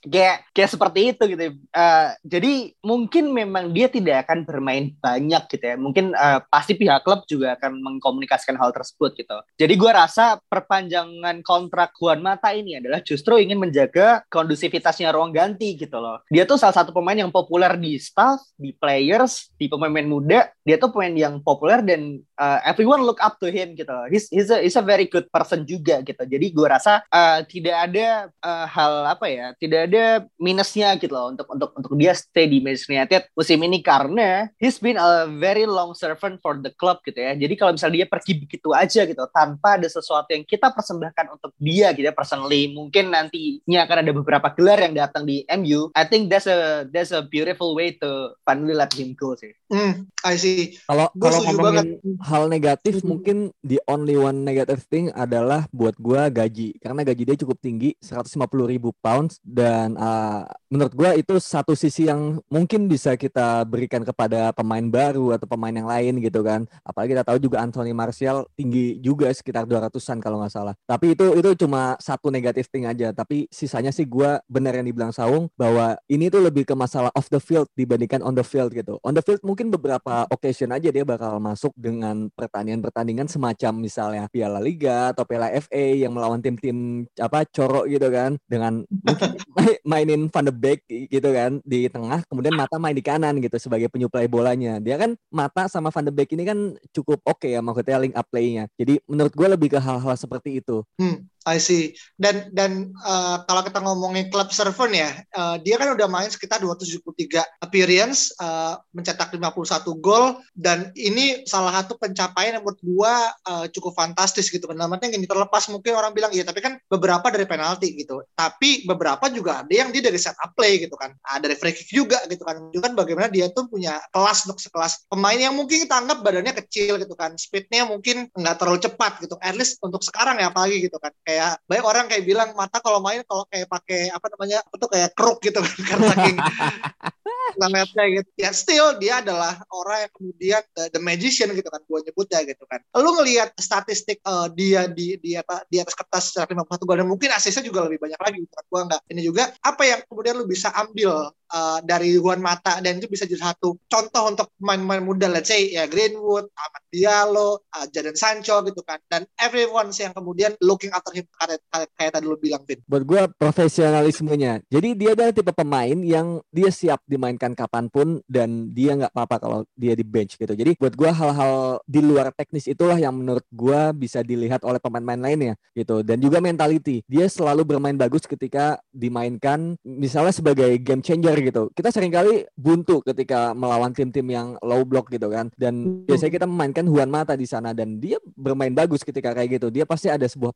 Kayak 0.05 0.49
kayak 0.51 0.71
seperti 0.71 0.99
itu 1.13 1.23
gitu. 1.29 1.43
Eh, 1.53 2.09
jadi 2.25 2.53
mungkin 2.81 3.31
memang 3.31 3.71
dia 3.71 3.87
tidak 3.87 4.27
akan 4.27 4.45
bermain 4.45 4.93
banyak 4.97 5.43
gitu 5.51 5.65
ya. 5.65 5.75
Mungkin 5.77 6.13
eh, 6.15 6.39
pasti 6.49 6.73
pihak 6.73 7.05
klub 7.05 7.23
juga 7.29 7.57
akan 7.57 7.81
mengkomunikasikan 7.81 8.57
hal 8.57 8.73
tersebut 8.73 9.13
gitu. 9.17 9.37
Jadi 9.57 9.73
gue 9.77 9.91
rasa 9.91 10.41
perpanjangan 10.49 11.45
kontrak 11.45 11.93
Juan 11.97 12.21
Mata 12.25 12.53
ini 12.55 12.77
adalah 12.77 13.01
justru 13.05 13.37
ingin 13.37 13.61
menjaga 13.61 14.25
kondusivitasnya 14.31 15.13
ruang 15.13 15.33
ganti 15.35 15.77
gitu 15.77 15.97
loh. 16.01 16.23
Dia 16.31 16.47
tuh 16.49 16.57
salah 16.57 16.73
satu 16.73 16.89
pemain 16.95 17.17
yang 17.17 17.29
populer 17.29 17.73
di 17.77 17.97
staff, 18.01 18.41
di 18.57 18.73
players, 18.73 19.53
di 19.57 19.69
pemain-pemain 19.69 20.09
muda. 20.09 20.41
Dia 20.65 20.77
tuh 20.81 20.89
pemain 20.93 21.13
yang 21.13 21.41
populer 21.41 21.81
dan 21.85 22.21
eh, 22.21 22.59
everyone 22.65 23.05
look 23.05 23.21
up 23.21 23.37
to 23.37 23.49
him 23.49 23.77
gitu 23.77 23.89
loh. 23.89 24.09
He's, 24.09 24.29
he's, 24.33 24.49
a, 24.49 24.61
he's 24.61 24.77
a 24.77 24.85
very 24.85 25.05
good 25.05 25.29
person 25.29 25.65
juga 25.67 26.01
gitu. 26.01 26.21
Jadi 26.25 26.45
gue 26.49 26.67
rasa 26.67 27.03
eh, 27.09 27.45
tidak 27.45 27.75
ada 27.91 28.07
eh, 28.31 28.65
hal 28.71 28.93
apa 29.05 29.20
ya, 29.27 29.53
tidak 29.57 29.91
ada 29.91 30.05
minusnya 30.37 30.95
gitu 30.97 31.11
loh 31.11 31.29
untuk 31.29 31.47
untuk 31.49 31.69
untuk 31.75 31.93
dia 31.97 32.13
stay 32.13 32.47
di 32.47 32.61
Manchester 32.61 32.95
United 32.95 33.21
musim 33.33 33.59
ini 33.61 33.79
karena 33.81 34.49
he's 34.57 34.77
been 34.77 34.95
a 34.95 35.27
very 35.27 35.65
long 35.65 35.93
servant 35.93 36.39
for 36.39 36.57
the 36.57 36.71
club 36.77 37.01
gitu 37.03 37.19
ya. 37.19 37.35
Jadi 37.35 37.53
kalau 37.53 37.75
misalnya 37.75 38.03
dia 38.03 38.07
pergi 38.07 38.33
begitu 38.37 38.69
aja 38.71 39.01
gitu 39.03 39.21
tanpa 39.29 39.77
ada 39.77 39.87
sesuatu 39.87 40.31
yang 40.31 40.45
kita 40.45 40.71
persembahkan 40.71 41.35
untuk 41.35 41.51
dia 41.57 41.91
gitu 41.91 42.07
ya 42.07 42.15
personally, 42.15 42.71
mungkin 42.71 43.11
nantinya 43.11 43.85
akan 43.85 43.97
ada 44.01 44.11
beberapa 44.13 44.47
gelar 44.55 44.79
yang 44.81 44.95
datang 44.95 45.25
di 45.25 45.43
MU. 45.47 45.89
I 45.93 46.05
think 46.05 46.29
that's 46.29 46.47
a 46.47 46.85
that's 46.87 47.11
a 47.11 47.21
beautiful 47.21 47.73
way 47.73 47.97
to 47.99 48.33
finally 48.41 48.73
let 48.73 48.91
him 48.93 49.13
go 49.13 49.33
sih. 49.35 49.51
hmm 49.71 50.05
I 50.21 50.35
see 50.35 50.75
Kalau 50.85 51.07
kalau 51.15 51.39
ngomongin 51.41 51.97
banget. 51.97 52.19
hal 52.27 52.43
negatif 52.45 52.99
Setuju. 52.99 53.07
mungkin 53.07 53.37
the 53.63 53.79
only 53.87 54.13
one 54.13 54.43
negative 54.43 54.83
thing 54.85 55.07
adalah 55.15 55.65
buat 55.71 55.95
gua 55.95 56.27
gaji 56.27 56.75
karena 56.77 57.01
gaji 57.01 57.23
dia 57.23 57.37
cukup 57.39 57.57
tinggi 57.57 57.95
150 58.03 58.37
ribu 58.67 58.91
pounds 59.11 59.43
dan 59.43 59.99
uh, 59.99 60.47
menurut 60.71 60.95
gua 60.95 61.11
itu 61.19 61.35
satu 61.35 61.75
sisi 61.75 62.07
yang 62.07 62.39
mungkin 62.47 62.87
bisa 62.87 63.19
kita 63.19 63.67
berikan 63.67 64.07
kepada 64.07 64.55
pemain 64.55 64.87
baru 64.87 65.35
atau 65.35 65.43
pemain 65.43 65.75
yang 65.75 65.83
lain 65.83 66.23
gitu 66.23 66.39
kan. 66.39 66.63
Apalagi 66.87 67.11
kita 67.11 67.27
tahu 67.27 67.37
juga 67.43 67.59
Anthony 67.59 67.91
Martial 67.91 68.47
tinggi 68.55 68.95
juga 69.03 69.27
sekitar 69.35 69.67
200-an 69.67 70.23
kalau 70.23 70.39
nggak 70.39 70.53
salah. 70.55 70.73
Tapi 70.87 71.19
itu 71.19 71.35
itu 71.35 71.67
cuma 71.67 71.99
satu 71.99 72.31
negatif 72.31 72.71
thing 72.71 72.87
aja. 72.87 73.11
Tapi 73.11 73.51
sisanya 73.51 73.91
sih 73.91 74.07
gua 74.07 74.39
benar 74.47 74.79
yang 74.79 74.87
dibilang 74.87 75.11
Saung 75.11 75.51
bahwa 75.59 75.99
ini 76.07 76.31
tuh 76.31 76.39
lebih 76.39 76.63
ke 76.63 76.71
masalah 76.71 77.11
off 77.11 77.27
the 77.27 77.43
field 77.43 77.67
dibandingkan 77.75 78.23
on 78.23 78.31
the 78.31 78.45
field 78.47 78.71
gitu. 78.71 78.95
On 79.03 79.11
the 79.11 79.19
field 79.19 79.43
mungkin 79.43 79.67
beberapa 79.67 80.23
occasion 80.31 80.71
aja 80.71 80.87
dia 80.87 81.03
bakal 81.03 81.43
masuk 81.43 81.75
dengan 81.75 82.31
pertandingan-pertandingan 82.31 83.27
semacam 83.27 83.73
misalnya 83.75 84.23
Piala 84.31 84.63
Liga 84.63 85.11
atau 85.11 85.27
Piala 85.27 85.51
FA 85.59 85.99
yang 85.99 86.15
melawan 86.15 86.39
tim-tim 86.39 87.03
apa 87.19 87.43
corok 87.51 87.91
gitu 87.91 88.07
kan. 88.07 88.39
Dengan 88.47 88.87
mainin 89.91 90.29
Van 90.29 90.45
de 90.45 90.53
Beek 90.53 90.85
gitu 90.87 91.29
kan 91.33 91.57
di 91.65 91.89
tengah 91.89 92.23
kemudian 92.29 92.53
Mata 92.53 92.77
main 92.77 92.95
di 92.95 93.03
kanan 93.03 93.41
gitu 93.41 93.57
sebagai 93.57 93.89
penyuplai 93.89 94.29
bolanya. 94.29 94.77
Dia 94.77 94.95
kan 95.01 95.17
Mata 95.33 95.65
sama 95.67 95.89
Van 95.89 96.05
de 96.05 96.13
Beek 96.13 96.33
ini 96.33 96.43
kan 96.45 96.77
cukup 96.93 97.21
oke 97.25 97.47
ya 97.49 97.59
maksudnya 97.59 98.01
link 98.01 98.15
up 98.15 98.27
play-nya. 98.29 98.69
Jadi 98.77 99.01
menurut 99.09 99.33
gue 99.33 99.47
lebih 99.47 99.69
ke 99.73 99.79
hal-hal 99.81 100.15
seperti 100.17 100.61
itu. 100.61 100.85
Hmm, 101.01 101.25
I 101.45 101.57
see. 101.61 101.93
Dan 102.17 102.49
dan 102.53 102.89
eh, 102.89 103.37
kalau 103.45 103.61
kita 103.61 103.79
ngomongin 103.81 104.33
klub 104.33 104.49
servant 104.49 104.93
ya, 104.93 105.13
eh, 105.21 105.55
dia 105.61 105.75
kan 105.77 105.93
udah 105.93 106.07
main 106.09 106.29
sekitar 106.29 106.61
273 106.61 107.45
appearance, 107.61 108.33
eh, 108.41 108.73
mencetak 108.93 109.33
51 109.33 109.97
gol 110.01 110.41
dan 110.57 110.89
ini 110.97 111.45
salah 111.45 111.81
satu 111.81 111.97
pencapaian 111.97 112.57
yang 112.57 112.63
menurut 112.65 112.81
gua 112.81 113.33
eh, 113.45 113.65
cukup 113.73 113.93
fantastis 113.93 114.49
gitu 114.49 114.65
artian 115.01 115.17
gini 115.17 115.25
terlepas 115.25 115.65
mungkin 115.73 115.97
orang 115.97 116.13
bilang 116.13 116.29
iya, 116.29 116.45
tapi 116.45 116.61
kan 116.61 116.77
beberapa 116.85 117.33
dari 117.33 117.49
penalti 117.49 117.97
gitu. 117.97 118.21
Tapi 118.37 118.85
beberapa 118.85 119.25
juga 119.33 119.65
ada 119.65 119.73
yang 119.73 119.89
dia 119.89 120.05
dari 120.05 120.21
set 120.21 120.37
up 120.37 120.53
play 120.53 120.77
gitu 120.77 120.93
kan. 120.93 121.17
Ada 121.25 121.49
dari 121.49 121.57
free 121.57 121.73
kick 121.73 121.89
juga 121.89 122.21
gitu 122.29 122.45
kan. 122.45 122.69
Juga 122.69 122.91
kan 122.91 122.93
bagaimana 122.93 123.27
dia 123.33 123.49
tuh 123.49 123.65
punya 123.65 123.97
kelas 124.13 124.45
untuk 124.45 124.61
sekelas 124.61 125.09
pemain 125.09 125.39
yang 125.41 125.57
mungkin 125.57 125.89
kita 125.89 125.97
anggap 125.97 126.21
badannya 126.21 126.53
kecil 126.53 127.01
gitu 127.01 127.17
kan. 127.17 127.33
Speednya 127.33 127.89
mungkin 127.89 128.29
nggak 128.29 128.55
terlalu 128.61 128.79
cepat 128.85 129.25
gitu. 129.25 129.41
At 129.41 129.57
least 129.57 129.81
untuk 129.81 130.05
sekarang 130.05 130.37
ya 130.37 130.53
apalagi 130.53 130.85
gitu 130.85 131.01
kan. 131.01 131.09
Kayak 131.31 131.63
banyak 131.63 131.85
orang 131.87 132.05
kayak 132.11 132.27
bilang 132.27 132.49
mata 132.59 132.83
kalau 132.83 132.99
main 132.99 133.23
kalau 133.23 133.47
kayak 133.47 133.71
pakai 133.71 134.11
apa 134.11 134.27
namanya 134.35 134.59
tuh 134.75 134.89
kayak 134.91 135.15
kruk 135.15 135.39
gitu 135.39 135.63
kan 135.63 135.79
karena 135.95 136.05
saking 136.11 136.37
ngeliatnya 137.59 138.05
gitu. 138.21 138.29
Ya 138.39 138.51
still 138.55 138.95
dia 138.99 139.19
adalah 139.19 139.59
orang 139.71 140.07
yang 140.07 140.11
kemudian 140.15 140.61
the, 140.75 140.83
the 140.95 141.01
magician 141.01 141.51
gitu 141.51 141.67
kan 141.67 141.81
gue 141.83 141.99
nyebutnya 142.07 142.39
gitu 142.47 142.63
kan. 142.67 142.79
Lu 142.95 143.11
ngelihat 143.17 143.55
statistik 143.59 144.23
uh, 144.23 144.47
dia 144.51 144.87
di 144.87 145.19
di 145.19 145.35
apa 145.35 145.63
di 145.67 145.81
atas 145.81 145.95
kertas 145.97 146.31
secara 146.31 146.47
51 146.51 146.87
gol 146.87 146.97
dan 147.03 147.07
mungkin 147.09 147.29
asisnya 147.33 147.63
juga 147.65 147.87
lebih 147.87 147.99
banyak 147.99 148.19
lagi 148.19 148.37
gitu 148.43 148.53
kan 148.55 148.65
gue 148.67 148.81
nggak. 148.91 149.01
Ini 149.11 149.21
juga 149.25 149.43
apa 149.63 149.83
yang 149.83 149.99
kemudian 150.07 150.35
lu 150.39 150.45
bisa 150.47 150.71
ambil 150.75 151.31
uh, 151.51 151.79
dari 151.83 152.15
Juan 152.15 152.39
Mata 152.39 152.79
dan 152.79 152.97
itu 152.99 153.07
bisa 153.11 153.27
jadi 153.27 153.51
satu 153.51 153.75
contoh 153.87 154.23
untuk 154.27 154.47
pemain-pemain 154.57 155.03
muda 155.03 155.27
let's 155.27 155.51
say 155.51 155.71
ya 155.71 155.85
Greenwood, 155.85 156.47
Ahmad 156.55 156.83
Diallo, 156.89 157.67
uh, 157.75 157.85
Jadon 157.91 158.15
Sancho 158.15 158.63
gitu 158.63 158.81
kan 158.85 158.99
dan 159.11 159.27
everyone 159.37 159.91
yang 159.91 160.15
kemudian 160.15 160.55
looking 160.63 160.89
after 160.95 161.11
him 161.11 161.20
kayak, 161.27 161.59
kayak, 161.69 161.89
kayak 161.97 162.11
tadi 162.17 162.25
lu 162.25 162.37
bilang 162.37 162.63
Vin. 162.65 162.79
Buat 162.85 163.03
gue 163.05 163.21
profesionalismenya. 163.37 164.53
Jadi 164.67 164.89
dia 164.97 165.13
adalah 165.13 165.33
tipe 165.33 165.51
pemain 165.53 165.97
yang 166.01 166.41
dia 166.49 166.69
siap 166.69 167.03
dimainkan 167.05 167.53
kapan 167.53 167.87
pun 167.87 168.21
dan 168.25 168.71
dia 168.71 168.97
nggak 168.97 169.11
apa-apa 169.13 169.35
kalau 169.41 169.59
dia 169.75 169.93
di 169.97 170.05
bench 170.05 170.37
gitu. 170.37 170.53
Jadi 170.53 170.77
buat 170.77 170.93
gue 170.93 171.11
hal-hal 171.11 171.81
di 171.85 171.99
luar 172.01 172.31
teknis 172.33 172.65
itulah 172.69 172.97
yang 172.97 173.15
menurut 173.15 173.45
gue 173.51 173.81
bisa 173.97 174.21
dilihat 174.25 174.63
oleh 174.65 174.79
pemain-pemain 174.81 175.21
lainnya 175.21 175.53
gitu. 175.73 176.01
Dan 176.01 176.21
juga 176.21 176.39
mentality. 176.39 177.03
Dia 177.05 177.27
selalu 177.27 177.75
bermain 177.75 177.95
bagus 177.95 178.25
ketika 178.25 178.79
dimainkan 178.91 179.75
misalnya 179.83 180.33
sebagai 180.33 180.71
game 180.81 181.03
changer 181.03 181.37
gitu. 181.41 181.69
Kita 181.73 181.89
sering 181.93 182.13
kali 182.13 182.45
buntu 182.55 183.03
ketika 183.05 183.51
melawan 183.53 183.91
tim-tim 183.91 184.25
yang 184.29 184.55
low 184.63 184.83
block 184.87 185.11
gitu 185.11 185.27
kan. 185.29 185.49
Dan 185.57 186.05
biasanya 186.07 186.33
kita 186.41 186.47
memainkan 186.47 186.85
Juan 186.87 187.09
Mata 187.11 187.35
di 187.35 187.45
sana 187.45 187.75
dan 187.75 187.99
dia 187.99 188.17
bermain 188.35 188.71
bagus 188.71 189.03
ketika 189.05 189.35
kayak 189.35 189.61
gitu. 189.61 189.67
Dia 189.69 189.83
pasti 189.83 190.07
ada 190.07 190.25
sebuah 190.25 190.55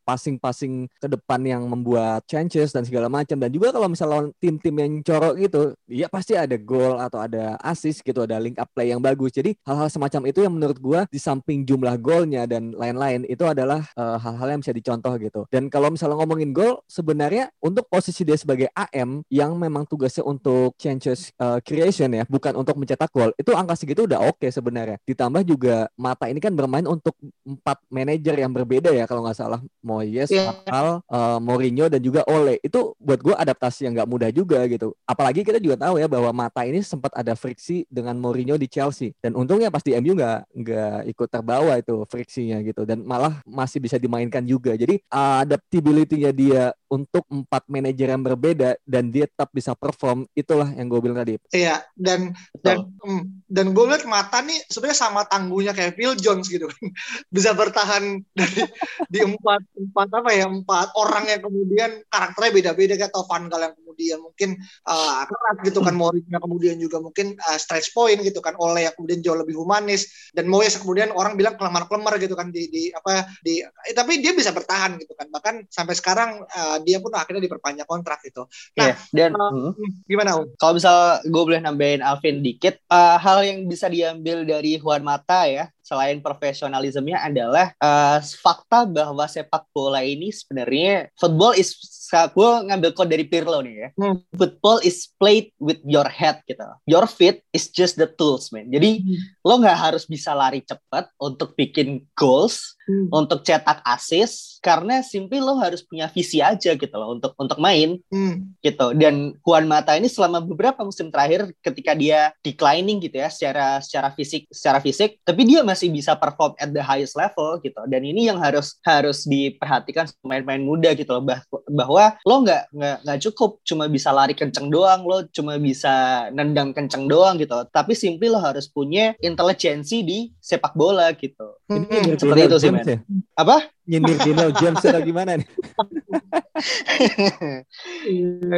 passing-passing 0.55 0.88
ke 0.95 1.07
depan 1.12 1.39
yang 1.43 1.67
membuat 1.67 2.24
chances 2.24 2.71
dan 2.71 2.88
segala 2.88 3.12
macam. 3.12 3.35
Dan 3.35 3.51
juga 3.51 3.75
kalau 3.75 3.91
misalnya 3.91 4.13
lawan 4.15 4.27
tim-tim 4.39 4.75
yang 4.79 4.91
corok 5.03 5.35
gitu, 5.35 5.62
dia 5.83 6.07
pasti 6.07 6.39
ada 6.39 6.55
gol 6.55 6.95
atau 7.03 7.19
ada 7.19 7.59
assist 7.59 8.00
gitu, 8.00 8.24
ada 8.24 8.39
link 8.39 8.55
up 8.55 8.71
play 8.71 8.95
yang 8.95 9.03
bagus. 9.03 9.35
Jadi 9.35 9.59
hal-hal 9.67 9.91
semacam 9.91 10.31
itu 10.31 10.39
yang 10.39 10.53
menurut 10.55 10.77
gua 10.79 11.00
di 11.12 11.19
samping 11.19 11.67
jumlah 11.67 12.00
golnya 12.00 12.47
dan 12.47 12.71
lain-lain 12.71 13.27
itu 13.27 13.43
adalah 13.43 13.83
uh, 14.00 14.15
hal-hal 14.15 14.55
yang 14.55 14.62
bisa 14.63 14.71
dicontoh 14.71 15.12
gitu. 15.19 15.43
Dan 15.51 15.67
kalau 15.67 15.91
misalnya 15.91 16.15
ngomongin 16.24 16.55
gol, 16.55 16.79
sebenarnya 16.88 17.51
untuk 17.59 17.91
posisi 17.91 18.24
dia 18.24 18.39
sebagai 18.39 18.71
AM 18.71 19.25
yang 19.27 19.57
memang 19.59 19.83
tugasnya 19.83 20.24
untuk 20.24 20.77
chances 20.79 21.35
uh, 21.41 21.59
creation 21.59 22.15
ya, 22.15 22.24
bukan 22.29 22.55
untuk 22.55 22.79
mencetak 22.79 23.12
gol. 23.12 23.35
Itu 23.35 23.51
angka 23.57 23.75
segitu 23.75 24.07
udah 24.07 24.24
oke 24.29 24.39
okay 24.39 24.50
sebenarnya. 24.53 24.97
Ditambah 25.03 25.43
juga 25.43 25.89
Mata 25.95 26.29
ini 26.29 26.38
kan 26.38 26.53
bermain 26.53 26.85
untuk 26.85 27.17
empat 27.45 27.81
manajer 27.89 28.35
yang 28.38 28.53
berbeda 28.53 28.93
ya 28.93 29.09
kalau 29.09 29.25
nggak 29.25 29.38
salah 29.38 29.59
Moyes, 29.81 30.29
yeah. 30.29 30.44
Al, 30.69 31.01
uh, 31.05 31.39
Mourinho 31.41 31.87
dan 31.87 32.01
juga 32.01 32.21
Ole. 32.27 32.59
Itu 32.61 32.93
buat 32.99 33.19
gue 33.21 33.35
adaptasi 33.35 33.87
yang 33.87 33.93
nggak 33.97 34.09
mudah 34.09 34.29
juga 34.29 34.61
gitu. 34.69 34.93
Apalagi 35.07 35.41
kita 35.41 35.57
juga 35.61 35.87
tahu 35.87 36.01
ya 36.01 36.07
bahwa 36.09 36.29
Mata 36.35 36.67
ini 36.67 36.83
sempat 36.83 37.15
ada 37.15 37.33
friksi 37.33 37.87
dengan 37.87 38.17
Mourinho 38.19 38.59
di 38.59 38.67
Chelsea 38.67 39.15
dan 39.23 39.33
untungnya 39.33 39.71
pasti 39.71 39.95
MU 39.95 40.13
nggak 40.13 40.39
nggak 40.51 40.99
ikut 41.15 41.27
terbawa 41.31 41.79
itu 41.79 42.03
friksinya 42.11 42.59
gitu 42.61 42.83
dan 42.83 43.01
malah 43.03 43.39
masih 43.47 43.79
bisa 43.79 43.95
dimainkan 43.95 44.43
juga. 44.43 44.75
Jadi 44.75 44.99
adaptability-nya 45.09 46.31
dia 46.35 46.63
untuk 46.91 47.25
empat 47.31 47.65
manajer 47.71 48.11
yang 48.11 48.23
berbeda 48.23 48.77
dan 48.85 49.09
dia 49.09 49.25
tetap 49.25 49.49
bisa 49.51 49.73
perform 49.73 50.27
itulah 50.37 50.69
yang 50.75 50.87
gue 50.91 50.99
bilang 51.01 51.19
tadi. 51.23 51.39
Iya 51.51 51.83
dan 51.95 52.35
Betul. 52.53 52.63
dan 52.63 52.77
mm, 53.01 53.23
dan 53.47 53.65
gue 53.71 53.85
lihat 53.87 54.03
mata 54.05 54.43
nih 54.43 54.59
sebenarnya 54.67 54.99
sama 54.99 55.21
tangguhnya 55.25 55.71
kayak 55.71 55.95
Phil 55.95 56.13
Jones 56.19 56.47
gitu 56.51 56.67
kan 56.67 56.83
bisa 57.35 57.55
bertahan 57.55 58.21
dari 58.35 58.63
di 59.07 59.19
empat 59.23 59.61
empat 59.75 60.07
apa 60.11 60.29
ya 60.35 60.35
empat 60.44 60.92
orang 61.00 61.25
yang 61.32 61.42
kemudian 61.46 61.92
karakternya 62.12 62.51
beda-beda 62.51 62.94
kayak 63.00 63.13
Tovan 63.15 63.48
Gal 63.48 63.72
yang 63.72 63.75
kemudian 63.80 64.20
mungkin 64.20 64.50
uh, 64.84 65.24
keras 65.24 65.58
gitu 65.63 65.80
kan 65.80 65.96
Mourinho 65.96 66.39
kemudian 66.44 66.75
juga 66.75 67.00
mungkin 67.00 67.39
uh, 67.39 67.56
stretch 67.56 67.96
point 67.96 68.20
gitu 68.20 68.44
kan 68.44 68.60
oleh 68.60 68.92
yang 68.92 68.96
kemudian 69.00 69.24
jauh 69.24 69.39
lebih 69.39 69.56
humanis 69.56 70.32
dan 70.36 70.51
Moyes 70.51 70.75
kemudian 70.75 71.15
orang 71.15 71.39
bilang 71.39 71.56
kelemar-kelemar 71.56 72.20
gitu 72.20 72.36
kan 72.36 72.51
di, 72.51 72.68
di 72.68 72.84
apa 72.92 73.24
di 73.39 73.63
eh, 73.63 73.96
tapi 73.96 74.20
dia 74.20 74.36
bisa 74.36 74.51
bertahan 74.51 75.00
gitu 75.00 75.15
kan 75.15 75.32
bahkan 75.32 75.63
sampai 75.72 75.96
sekarang 75.96 76.44
uh, 76.44 76.77
dia 76.84 77.00
pun 77.00 77.15
akhirnya 77.15 77.44
diperpanjang 77.46 77.88
kontrak 77.88 78.20
gitu. 78.25 78.50
Nah, 78.75 78.92
yeah, 78.92 78.96
dan 79.15 79.32
uh, 79.38 79.72
hmm. 79.72 80.04
gimana 80.10 80.44
Om? 80.44 80.60
Kalau 80.60 80.74
misal 80.75 81.24
gue 81.24 81.44
boleh 81.46 81.62
nambahin 81.63 82.04
Alvin 82.04 82.44
dikit, 82.44 82.82
uh, 82.92 83.15
hal 83.22 83.46
yang 83.48 83.70
bisa 83.70 83.88
diambil 83.88 84.44
dari 84.44 84.75
Juan 84.82 85.06
Mata 85.06 85.48
ya 85.48 85.72
selain 85.86 86.18
profesionalismenya 86.18 87.22
adalah 87.22 87.70
uh, 87.77 88.18
fakta 88.18 88.89
bahwa 88.89 89.30
sepak 89.30 89.70
bola 89.70 90.01
ini 90.01 90.34
sebenarnya 90.34 91.13
football 91.13 91.54
is 91.54 91.77
gue 92.12 92.51
ngambil 92.69 92.91
kode 92.93 93.15
dari 93.15 93.25
Pirlo 93.25 93.63
nih 93.63 93.75
ya. 93.75 93.89
Hmm. 93.95 94.19
Football 94.35 94.83
is 94.83 95.07
played 95.15 95.55
with 95.63 95.79
your 95.88 96.05
head 96.05 96.43
gitu. 96.43 96.67
Your 96.83 97.07
feet 97.07 97.47
is 97.55 97.71
just 97.71 97.95
the 97.95 98.12
tools, 98.12 98.51
man. 98.51 98.67
Jadi 98.67 99.00
hmm. 99.00 99.39
lo 99.47 99.63
nggak 99.63 99.79
harus 99.79 100.03
bisa 100.03 100.35
lari 100.35 100.59
cepat 100.67 101.07
untuk 101.15 101.55
bikin 101.55 102.03
goals, 102.19 102.75
hmm. 102.91 103.07
untuk 103.15 103.47
cetak 103.47 103.79
assist, 103.88 104.59
karena 104.59 105.00
simply 105.00 105.39
lo 105.39 105.55
harus 105.55 105.79
punya 105.79 106.12
visi 106.12 106.43
aja 106.43 106.75
gitu 106.75 106.91
loh 106.91 107.15
untuk 107.15 107.31
untuk 107.39 107.55
main 107.63 108.03
hmm. 108.12 108.59
gitu. 108.59 108.91
Dan 109.00 109.39
Juan 109.47 109.71
Mata 109.71 109.95
ini 109.95 110.12
selama 110.12 110.43
beberapa 110.43 110.83
musim 110.83 111.07
terakhir 111.07 111.47
ketika 111.63 111.95
dia 111.95 112.35
declining 112.43 113.00
gitu 113.00 113.15
ya 113.24 113.31
secara 113.31 113.79
secara 113.79 114.12
fisik 114.12 114.51
secara 114.51 114.83
fisik, 114.83 115.24
tapi 115.24 115.47
dia 115.47 115.63
masih 115.63 115.88
bisa 115.88 116.19
perform 116.19 116.51
at 116.59 116.75
the 116.75 116.83
highest 116.83 117.15
level 117.15 117.55
gitu. 117.63 117.79
Dan 117.88 118.03
ini 118.03 118.27
yang 118.27 118.43
harus 118.43 118.75
harus 118.83 119.24
diperhatikan 119.24 120.12
pemain-pemain 120.19 120.63
muda 120.63 120.91
gitu 120.91 121.15
loh 121.15 121.24
bahwa 121.71 121.94
lo 122.23 122.35
nggak 122.43 122.73
nggak 122.73 122.97
nggak 123.05 123.19
cukup. 123.29 123.59
Cuma 123.67 123.85
bisa 123.91 124.09
lari 124.15 124.33
kenceng 124.33 124.71
doang 124.71 125.03
lo 125.03 125.27
cuma 125.29 125.59
bisa 125.59 126.27
nendang 126.31 126.71
kenceng 126.71 127.05
doang 127.05 127.37
gitu. 127.37 127.65
Tapi 127.69 127.93
simply 127.93 128.31
lo 128.31 128.39
harus 128.39 128.65
punya 128.71 129.13
intelijensi 129.19 130.01
di 130.01 130.19
sepak 130.39 130.73
bola 130.73 131.11
gitu. 131.15 131.59
Ini 131.69 132.15
hmm. 132.15 132.19
seperti 132.19 132.41
itu 132.47 132.57
sih 132.61 132.71
men. 132.71 132.85
Ya? 132.85 132.97
apa 133.35 133.75
nyindir 133.86 134.18
Dino 134.22 134.50
James 134.58 134.82
atau 134.82 135.01
gimana 135.01 135.38
nih? 135.38 135.46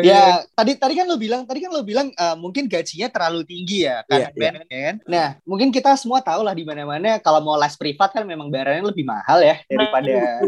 ya 0.05 0.45
tadi 0.53 0.77
tadi 0.77 0.93
kan 0.93 1.09
lo 1.09 1.17
bilang 1.17 1.49
tadi 1.49 1.65
kan 1.65 1.73
lo 1.73 1.81
bilang 1.81 2.13
uh, 2.13 2.37
mungkin 2.37 2.69
gajinya 2.69 3.09
terlalu 3.09 3.41
tinggi 3.43 3.89
ya 3.89 4.05
kan, 4.05 4.29
yeah, 4.29 4.31
ben, 4.33 4.53
yeah. 4.69 4.69
kan? 4.69 4.95
Nah 5.09 5.27
mungkin 5.43 5.73
kita 5.73 5.97
semua 5.97 6.21
tahu 6.21 6.45
lah 6.45 6.53
di 6.53 6.61
mana-mana 6.61 7.17
kalau 7.19 7.41
mau 7.41 7.57
les 7.57 7.73
privat 7.75 8.13
kan 8.13 8.23
memang 8.23 8.53
bayarannya 8.53 8.85
lebih 8.85 9.03
mahal 9.03 9.41
ya 9.41 9.57
daripada 9.65 10.45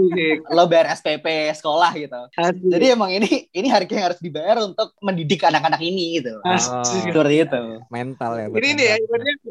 lo 0.54 0.64
bayar 0.70 0.94
SPP 0.96 1.52
sekolah 1.58 1.92
gitu. 1.98 2.22
Asli. 2.38 2.70
Jadi 2.70 2.86
emang 2.94 3.10
ini 3.12 3.50
ini 3.52 3.68
harga 3.68 3.92
yang 3.92 4.06
harus 4.14 4.22
dibayar 4.22 4.62
untuk 4.62 4.94
mendidik 5.02 5.42
anak-anak 5.44 5.82
ini 5.82 6.22
gitu. 6.22 6.38
Oh, 6.46 6.86
Seperti 6.86 7.44
itu. 7.44 7.62
Mental 7.90 8.38
ya. 8.38 8.48
Ini 8.50 8.70
nih 8.78 8.86
ya, 8.86 8.96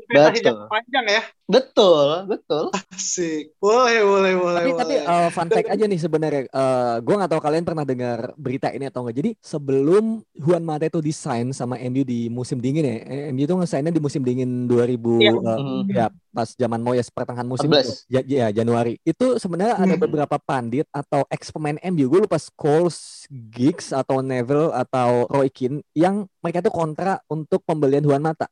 betul. 0.09 0.57
panjang 0.71 1.07
ya. 1.09 1.23
Betul, 1.49 2.29
betul. 2.29 2.69
Asik. 2.77 3.57
Boleh, 3.57 4.05
boleh, 4.05 4.33
boleh. 4.37 4.63
Tapi, 4.69 4.73
boleh. 4.77 4.85
tapi 4.85 4.95
uh, 5.01 5.09
fun 5.35 5.49
fact 5.51 5.69
aja 5.69 5.85
nih 5.85 6.01
sebenarnya. 6.01 6.43
Uh, 6.55 6.97
gue 7.03 7.15
nggak 7.19 7.31
tahu 7.35 7.43
kalian 7.43 7.65
pernah 7.67 7.85
dengar 7.85 8.33
berita 8.39 8.71
ini 8.71 8.87
atau 8.87 9.03
enggak. 9.03 9.17
Jadi 9.19 9.31
sebelum 9.43 10.23
Juan 10.39 10.63
Mata 10.63 10.87
itu 10.87 11.03
desain 11.03 11.51
sama 11.51 11.75
MU 11.91 12.07
di 12.07 12.31
musim 12.31 12.63
dingin 12.63 12.87
ya, 12.87 12.97
eh, 13.07 13.23
MU 13.35 13.43
itu 13.43 13.55
ngesainnya 13.55 13.91
di 13.91 14.03
musim 14.03 14.23
dingin 14.23 14.71
2000 14.71 15.19
ya, 15.19 15.33
uh, 15.35 15.83
ya 15.91 16.07
pas 16.39 16.55
zaman 16.55 16.79
Moyes 16.79 17.11
pertengahan 17.11 17.51
musim 17.51 17.67
14. 17.67 17.83
itu, 17.83 17.91
ya, 18.15 18.23
ya 18.23 18.47
Januari. 18.55 19.03
Itu 19.03 19.43
sebenarnya 19.43 19.75
hmm. 19.75 19.85
ada 19.91 19.95
beberapa 19.99 20.37
pandit 20.39 20.87
atau 20.95 21.27
ex 21.27 21.51
pemain 21.51 21.75
MU, 21.91 22.07
gue 22.07 22.31
lupa 22.31 22.39
Scholes, 22.39 23.27
Giggs 23.27 23.91
atau 23.91 24.23
Neville 24.23 24.71
atau 24.71 25.27
Roy 25.27 25.51
Keane 25.51 25.83
yang 25.99 26.31
mereka 26.39 26.63
itu 26.63 26.71
kontra 26.71 27.19
untuk 27.27 27.67
pembelian 27.67 28.07
Juan 28.07 28.23
Mata. 28.23 28.47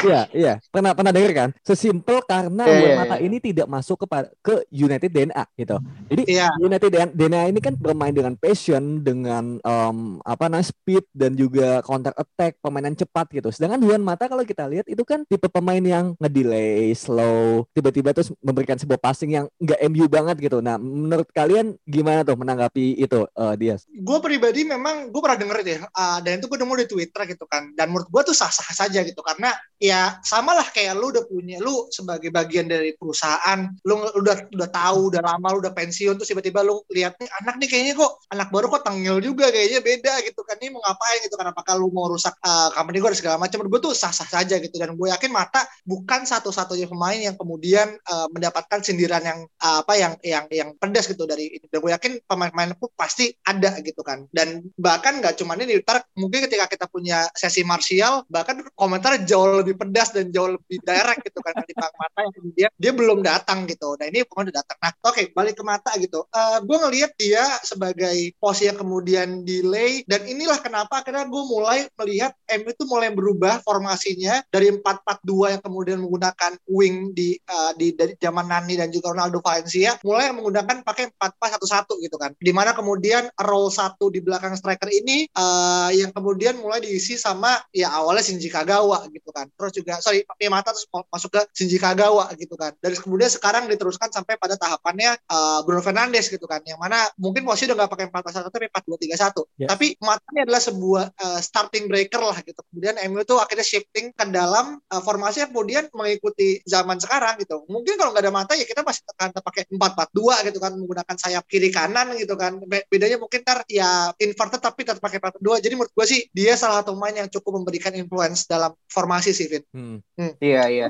Iya, 0.00 0.32
iya. 0.32 0.54
Pernah 0.72 0.96
pernah 0.96 1.12
dengar 1.12 1.32
kan? 1.36 1.50
Sesimpel 1.60 2.24
karena 2.24 2.64
yeah, 2.64 2.78
Juan 2.78 2.92
iya, 2.94 2.96
Mata 2.96 3.16
yeah. 3.18 3.26
ini 3.26 3.36
tidak 3.36 3.66
masuk 3.68 4.00
ke 4.00 4.06
ke 4.40 4.54
United 4.72 5.10
DNA 5.12 5.44
gitu. 5.60 5.76
Jadi 6.08 6.22
yeah. 6.24 6.52
United 6.56 6.90
DNA 7.12 7.42
ini 7.52 7.60
kan 7.60 7.74
bermain 7.76 8.14
dengan 8.14 8.32
passion, 8.38 9.04
dengan 9.04 9.60
um, 9.60 10.22
apa 10.24 10.48
namanya 10.48 10.72
speed 10.72 11.04
dan 11.12 11.36
juga 11.36 11.84
counter 11.84 12.14
attack, 12.16 12.56
permainan 12.64 12.96
cepat 12.96 13.28
gitu. 13.34 13.48
Sedangkan 13.52 13.82
Juan 13.84 14.00
Mata 14.00 14.30
kalau 14.30 14.46
kita 14.46 14.64
lihat 14.70 14.86
itu 14.88 15.02
kan 15.04 15.26
tipe 15.28 15.50
pemain 15.52 15.82
yang 15.82 16.16
ngedelay, 16.16 16.59
slow, 16.94 17.66
tiba-tiba 17.74 18.14
terus 18.14 18.30
memberikan 18.40 18.76
sebuah 18.76 19.00
passing 19.00 19.34
yang 19.34 19.46
enggak 19.60 19.80
MU 19.88 20.06
banget 20.06 20.36
gitu. 20.40 20.58
Nah, 20.62 20.76
menurut 20.78 21.28
kalian 21.32 21.76
gimana 21.84 22.22
tuh 22.22 22.36
menanggapi 22.36 23.00
itu 23.00 23.26
uh, 23.36 23.54
dia? 23.56 23.76
Gue 23.90 24.18
pribadi 24.22 24.62
memang 24.64 25.10
gue 25.10 25.20
pernah 25.20 25.38
denger 25.38 25.56
itu 25.64 25.70
ya, 25.76 25.80
uh, 25.88 26.18
dan 26.22 26.38
itu 26.38 26.46
gue 26.46 26.58
nemu 26.58 26.74
di 26.84 26.86
Twitter 26.86 27.22
gitu 27.30 27.44
kan 27.46 27.72
dan 27.74 27.90
menurut 27.90 28.08
gue 28.10 28.22
tuh 28.32 28.36
sah-sah 28.36 28.70
saja 28.74 29.00
gitu 29.02 29.20
karena 29.24 29.54
ya 29.80 30.20
sama 30.20 30.52
lah 30.52 30.68
kayak 30.68 30.92
lu 30.98 31.08
udah 31.08 31.24
punya 31.24 31.56
lu 31.62 31.88
sebagai 31.88 32.28
bagian 32.28 32.68
dari 32.68 32.92
perusahaan 32.94 33.70
lu 33.86 34.04
udah 34.20 34.52
udah 34.52 34.68
tahu 34.68 35.14
udah 35.14 35.22
lama 35.24 35.46
lu 35.56 35.58
udah 35.64 35.72
pensiun 35.72 36.20
tuh 36.20 36.26
tiba-tiba 36.28 36.60
lu 36.60 36.84
lihat 36.92 37.16
nih 37.16 37.28
anak 37.40 37.56
nih 37.56 37.68
kayaknya 37.68 37.94
kok 37.96 38.20
anak 38.28 38.48
baru 38.52 38.66
kok 38.68 38.84
tengil 38.84 39.16
juga 39.24 39.48
kayaknya 39.48 39.80
beda 39.80 40.14
gitu 40.26 40.40
kan 40.44 40.60
ini 40.60 40.76
mau 40.76 40.84
ngapain 40.84 41.18
gitu 41.24 41.34
kan 41.40 41.46
apakah 41.48 41.74
lu 41.80 41.88
mau 41.94 42.12
rusak 42.12 42.36
uh, 42.44 42.68
company 42.76 43.00
gue 43.00 43.10
segala 43.16 43.36
macam 43.40 43.56
menurut 43.64 43.72
gue 43.78 43.82
tuh 43.90 43.94
sah-sah 43.96 44.28
saja 44.28 44.60
gitu 44.60 44.76
dan 44.76 44.92
gue 44.92 45.08
yakin 45.08 45.30
mata 45.32 45.64
bukan 45.88 46.28
satu-satunya 46.40 46.88
pemain 46.88 47.20
yang 47.20 47.36
kemudian 47.36 48.00
uh, 48.08 48.26
mendapatkan 48.32 48.80
sindiran 48.80 49.20
yang 49.20 49.40
uh, 49.60 49.84
apa 49.84 49.92
yang 50.00 50.12
yang 50.24 50.44
yang 50.48 50.68
pedas 50.80 51.04
gitu 51.04 51.28
dari 51.28 51.52
ini. 51.52 51.66
Dan 51.68 51.84
gue 51.84 51.92
yakin 51.92 52.12
pemain-pemain 52.24 52.72
pun 52.80 52.88
pasti 52.96 53.28
ada 53.44 53.76
gitu 53.84 54.00
kan. 54.00 54.24
Dan 54.32 54.64
bahkan 54.80 55.20
nggak 55.20 55.36
cuma 55.36 55.60
ini, 55.60 55.84
ntar 55.84 56.00
mungkin 56.16 56.48
ketika 56.48 56.64
kita 56.64 56.88
punya 56.88 57.28
sesi 57.36 57.60
martial, 57.60 58.24
bahkan 58.32 58.64
komentar 58.72 59.20
jauh 59.28 59.60
lebih 59.60 59.76
pedas 59.76 60.16
dan 60.16 60.32
jauh 60.32 60.56
lebih 60.56 60.80
direct 60.80 61.20
gitu 61.28 61.44
kan 61.44 61.60
di 61.68 61.76
Bang 61.76 61.92
Mata 62.00 62.18
yang 62.24 62.34
kemudian 62.34 62.70
dia 62.80 62.92
belum 62.96 63.18
datang 63.20 63.68
gitu. 63.68 64.00
Nah 64.00 64.08
ini 64.08 64.24
pokoknya 64.24 64.48
udah 64.48 64.56
datang. 64.64 64.78
Nah 64.80 64.92
oke 64.96 65.12
okay, 65.12 65.24
balik 65.36 65.54
ke 65.60 65.64
Mata 65.66 65.92
gitu. 66.00 66.24
Uh, 66.32 66.58
gue 66.64 66.76
ngelihat 66.80 67.12
dia 67.20 67.44
sebagai 67.60 68.32
posisi 68.40 68.70
yang 68.72 68.80
kemudian 68.80 69.44
delay 69.44 70.06
dan 70.08 70.24
inilah 70.24 70.60
kenapa 70.62 71.00
akhirnya 71.02 71.26
gue 71.26 71.42
mulai 71.48 71.88
melihat 71.96 72.32
MU 72.60 72.70
itu 72.70 72.84
mulai 72.86 73.10
berubah 73.10 73.64
formasinya 73.64 74.44
dari 74.52 74.70
4-4-2 74.70 75.54
yang 75.58 75.62
kemudian 75.64 75.98
menggunakan 76.00 76.29
wing 76.70 77.12
di 77.16 77.34
uh, 77.48 77.72
di 77.74 77.94
dari 77.94 78.14
zaman 78.18 78.46
Nani 78.46 78.74
dan 78.78 78.88
juga 78.90 79.14
Ronaldo 79.14 79.42
Valencia 79.42 79.96
mulai 80.06 80.30
menggunakan 80.34 80.82
pakai 80.82 81.12
4-4-1-1 81.16 82.04
gitu 82.06 82.16
kan. 82.16 82.30
Di 82.38 82.52
mana 82.54 82.74
kemudian 82.76 83.30
role 83.40 83.70
satu 83.72 84.08
di 84.12 84.20
belakang 84.22 84.54
striker 84.54 84.88
ini 84.90 85.26
uh, 85.34 85.90
yang 85.90 86.14
kemudian 86.14 86.58
mulai 86.60 86.82
diisi 86.82 87.16
sama 87.16 87.58
ya 87.74 87.90
awalnya 87.94 88.22
Shinji 88.26 88.50
Kagawa 88.52 89.06
gitu 89.10 89.30
kan. 89.30 89.50
Terus 89.54 89.72
juga 89.74 89.98
sorry 90.02 90.26
Mata 90.50 90.74
terus 90.74 90.90
masuk 90.90 91.30
ke 91.30 91.42
Shinji 91.54 91.78
Kagawa 91.78 92.34
gitu 92.34 92.58
kan. 92.58 92.74
Dan 92.82 92.98
kemudian 92.98 93.30
sekarang 93.30 93.70
diteruskan 93.70 94.10
sampai 94.10 94.34
pada 94.34 94.58
tahapannya 94.58 95.14
uh, 95.30 95.62
Bruno 95.62 95.78
Fernandes 95.78 96.26
gitu 96.26 96.44
kan. 96.50 96.58
Yang 96.66 96.82
mana 96.82 97.06
mungkin 97.14 97.46
posisi 97.46 97.70
udah 97.70 97.86
nggak 97.86 97.92
pakai 97.94 98.06
4-4-1 98.10 98.50
tapi 98.50 98.66
4-2-3-1. 98.66 99.62
Yes. 99.62 99.68
Tapi 99.70 99.86
matanya 100.02 100.40
adalah 100.42 100.62
sebuah 100.62 101.04
uh, 101.14 101.40
starting 101.40 101.86
breaker 101.86 102.18
lah 102.18 102.38
gitu. 102.42 102.58
Kemudian 102.74 102.98
MU 103.08 103.22
itu 103.22 103.34
akhirnya 103.38 103.66
shifting 103.66 104.10
ke 104.10 104.24
dalam 104.28 104.82
uh, 104.90 105.02
formasi 105.02 105.46
yang 105.46 105.50
kemudian 105.54 105.84
mengikuti 105.94 106.19
zaman 106.68 107.00
sekarang 107.00 107.40
gitu. 107.40 107.64
Mungkin 107.66 107.96
kalau 107.96 108.12
nggak 108.12 108.24
ada 108.28 108.32
mata 108.32 108.52
ya 108.54 108.68
kita 108.68 108.84
masih 108.84 109.02
akan 109.16 109.28
pakai 109.40 109.62
4-4-2 109.72 110.46
gitu 110.52 110.58
kan 110.60 110.72
menggunakan 110.76 111.16
sayap 111.16 111.44
kiri 111.48 111.72
kanan 111.72 112.12
gitu 112.16 112.36
kan. 112.36 112.60
Bedanya 112.88 113.16
mungkin 113.16 113.40
ntar 113.42 113.64
ya 113.66 114.12
inverted 114.20 114.60
tapi 114.60 114.84
tetap 114.84 115.02
pakai 115.02 115.18
4-2. 115.18 115.64
Jadi 115.64 115.74
menurut 115.74 115.92
gue 115.92 116.06
sih 116.06 116.20
dia 116.30 116.54
salah 116.54 116.84
satu 116.84 116.94
pemain 116.94 117.16
yang 117.24 117.28
cukup 117.32 117.60
memberikan 117.60 117.92
influence 117.96 118.44
dalam 118.44 118.76
formasi 118.86 119.32
sih 119.32 119.48
Vin. 119.48 119.64
Hmm. 119.72 119.98
Hmm. 120.14 120.32
Iya 120.38 120.62
iya. 120.68 120.86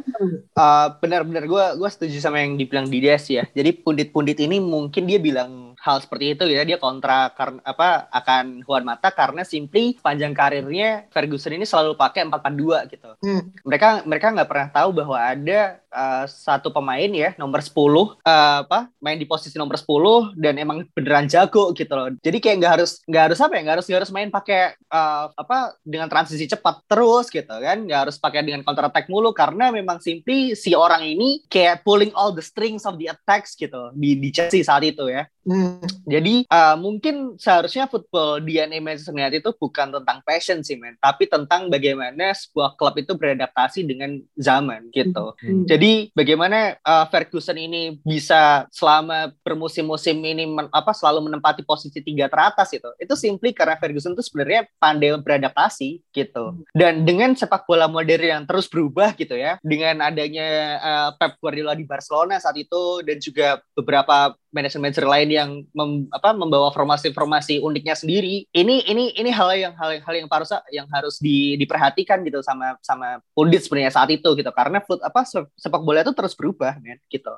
Uh, 0.55 0.89
benar-benar 0.99 1.47
gue 1.47 1.65
gue 1.79 1.91
setuju 1.91 2.17
sama 2.19 2.43
yang 2.43 2.59
dibilang 2.59 2.91
Dides 2.91 3.31
ya. 3.31 3.47
Jadi 3.51 3.81
pundit-pundit 3.81 4.39
ini 4.43 4.59
mungkin 4.59 5.07
dia 5.07 5.23
bilang 5.23 5.70
hal 5.81 5.97
seperti 6.05 6.37
itu 6.37 6.45
ya 6.45 6.61
dia 6.69 6.77
kontra 6.77 7.33
karena 7.33 7.65
apa 7.65 8.13
akan 8.13 8.61
Juan 8.69 8.85
Mata 8.85 9.09
karena 9.17 9.49
simply 9.49 9.97
panjang 9.97 10.37
karirnya 10.37 11.09
Ferguson 11.09 11.57
ini 11.57 11.65
selalu 11.65 11.97
pakai 11.97 12.29
4-4-2 12.29 12.93
gitu. 12.93 13.11
Hmm. 13.25 13.43
Mereka 13.65 14.05
mereka 14.05 14.27
nggak 14.37 14.51
pernah 14.51 14.69
tahu 14.69 14.89
bahwa 14.93 15.17
ada 15.17 15.81
uh, 15.91 16.25
satu 16.27 16.71
pemain 16.71 17.11
ya 17.11 17.35
nomor 17.37 17.61
10 17.61 17.71
uh, 17.75 18.15
eh, 18.25 18.59
apa 18.65 18.89
main 19.03 19.19
di 19.19 19.27
posisi 19.27 19.59
nomor 19.59 19.77
10 19.77 20.39
dan 20.39 20.55
emang 20.57 20.87
beneran 20.95 21.27
jago 21.27 21.75
gitu 21.75 21.93
loh. 21.93 22.09
Jadi 22.23 22.39
kayak 22.39 22.57
nggak 22.63 22.73
harus 22.81 23.03
nggak 23.07 23.25
harus 23.31 23.39
apa 23.43 23.53
ya 23.59 23.61
nggak 23.67 23.77
harus 23.79 23.87
nggak 23.87 24.01
harus 24.01 24.15
main 24.15 24.31
pakai 24.31 24.61
uh, 24.91 25.25
apa 25.35 25.77
dengan 25.83 26.09
transisi 26.09 26.47
cepat 26.47 26.87
terus 26.87 27.29
gitu 27.29 27.51
kan 27.51 27.79
nggak 27.85 28.01
harus 28.09 28.17
pakai 28.17 28.47
dengan 28.47 28.63
counter 28.65 28.87
attack 28.89 29.11
mulu 29.11 29.35
karena 29.35 29.75
memang 29.75 29.99
simply 30.01 30.55
si 30.55 30.73
orang 30.73 31.05
ini 31.05 31.45
kayak 31.51 31.83
pulling 31.83 32.15
all 32.15 32.33
the 32.33 32.43
strings 32.45 32.87
of 32.87 32.97
the 32.97 33.11
attacks 33.11 33.55
gitu 33.59 33.91
di 33.95 34.17
di 34.17 34.31
Chelsea 34.31 34.63
saat 34.65 34.87
itu 34.87 35.11
ya. 35.11 35.27
Hmm. 35.41 35.81
Jadi 36.05 36.45
uh, 36.53 36.77
mungkin 36.77 37.41
seharusnya 37.41 37.89
football 37.89 38.45
DNA 38.45 38.79
Manchester 38.85 39.17
United 39.17 39.41
itu 39.41 39.53
bukan 39.57 39.89
tentang 39.89 40.21
passion 40.21 40.61
sih 40.61 40.77
men, 40.77 41.01
tapi 41.01 41.25
tentang 41.25 41.73
bagaimana 41.73 42.37
sebuah 42.37 42.77
klub 42.77 42.95
itu 43.01 43.17
beradaptasi 43.17 43.89
dengan 43.89 44.21
zaman 44.37 44.93
gitu. 44.93 45.33
Hmm. 45.41 45.65
Jadi 45.65 45.80
bagaimana 46.13 46.77
uh, 46.83 47.07
Ferguson 47.09 47.57
ini 47.57 47.97
bisa 48.03 48.67
selama 48.75 49.31
bermusim-musim 49.41 50.19
ini 50.21 50.45
men, 50.45 50.67
apa 50.75 50.91
selalu 50.91 51.31
menempati 51.31 51.63
posisi 51.63 52.03
tiga 52.03 52.27
teratas 52.27 52.69
itu, 52.75 52.91
itu 52.99 53.15
simply 53.15 53.55
karena 53.55 53.79
Ferguson 53.79 54.13
itu 54.13 54.25
sebenarnya 54.27 54.67
pandai 54.77 55.15
beradaptasi 55.17 56.03
gitu. 56.11 56.65
Dan 56.75 57.07
dengan 57.07 57.33
sepak 57.39 57.65
bola 57.65 57.87
modern 57.87 58.27
yang 58.27 58.43
terus 58.45 58.67
berubah 58.67 59.15
gitu 59.15 59.39
ya, 59.39 59.57
dengan 59.63 60.05
adanya 60.05 60.49
uh, 60.83 61.11
Pep 61.17 61.39
Guardiola 61.39 61.73
di 61.79 61.87
Barcelona 61.87 62.37
saat 62.43 62.59
itu 62.59 63.01
dan 63.07 63.17
juga 63.23 63.63
beberapa 63.73 64.35
manajer-manajer 64.51 65.07
lain 65.07 65.31
yang 65.31 65.51
mem, 65.71 66.11
apa, 66.11 66.35
membawa 66.35 66.75
formasi-formasi 66.75 67.63
uniknya 67.63 67.95
sendiri. 67.95 68.47
Ini 68.51 68.91
ini 68.91 69.15
ini 69.15 69.31
hal 69.31 69.55
yang 69.55 69.75
hal 69.79 69.95
yang 69.95 70.05
hal 70.05 70.15
yang 70.19 70.29
harus 70.29 70.51
yang 70.75 70.89
harus 70.91 71.17
di, 71.23 71.55
diperhatikan 71.55 72.23
gitu 72.27 72.43
sama 72.43 72.75
sama 72.83 73.23
pundit 73.33 73.63
sebenarnya 73.63 73.95
saat 73.95 74.11
itu 74.11 74.27
gitu 74.35 74.51
karena 74.51 74.83
apa 74.83 75.23
sepak 75.71 75.83
bola 75.87 76.03
itu 76.03 76.11
terus 76.11 76.35
berubah 76.35 76.83
men 76.83 76.99
gitu. 77.07 77.31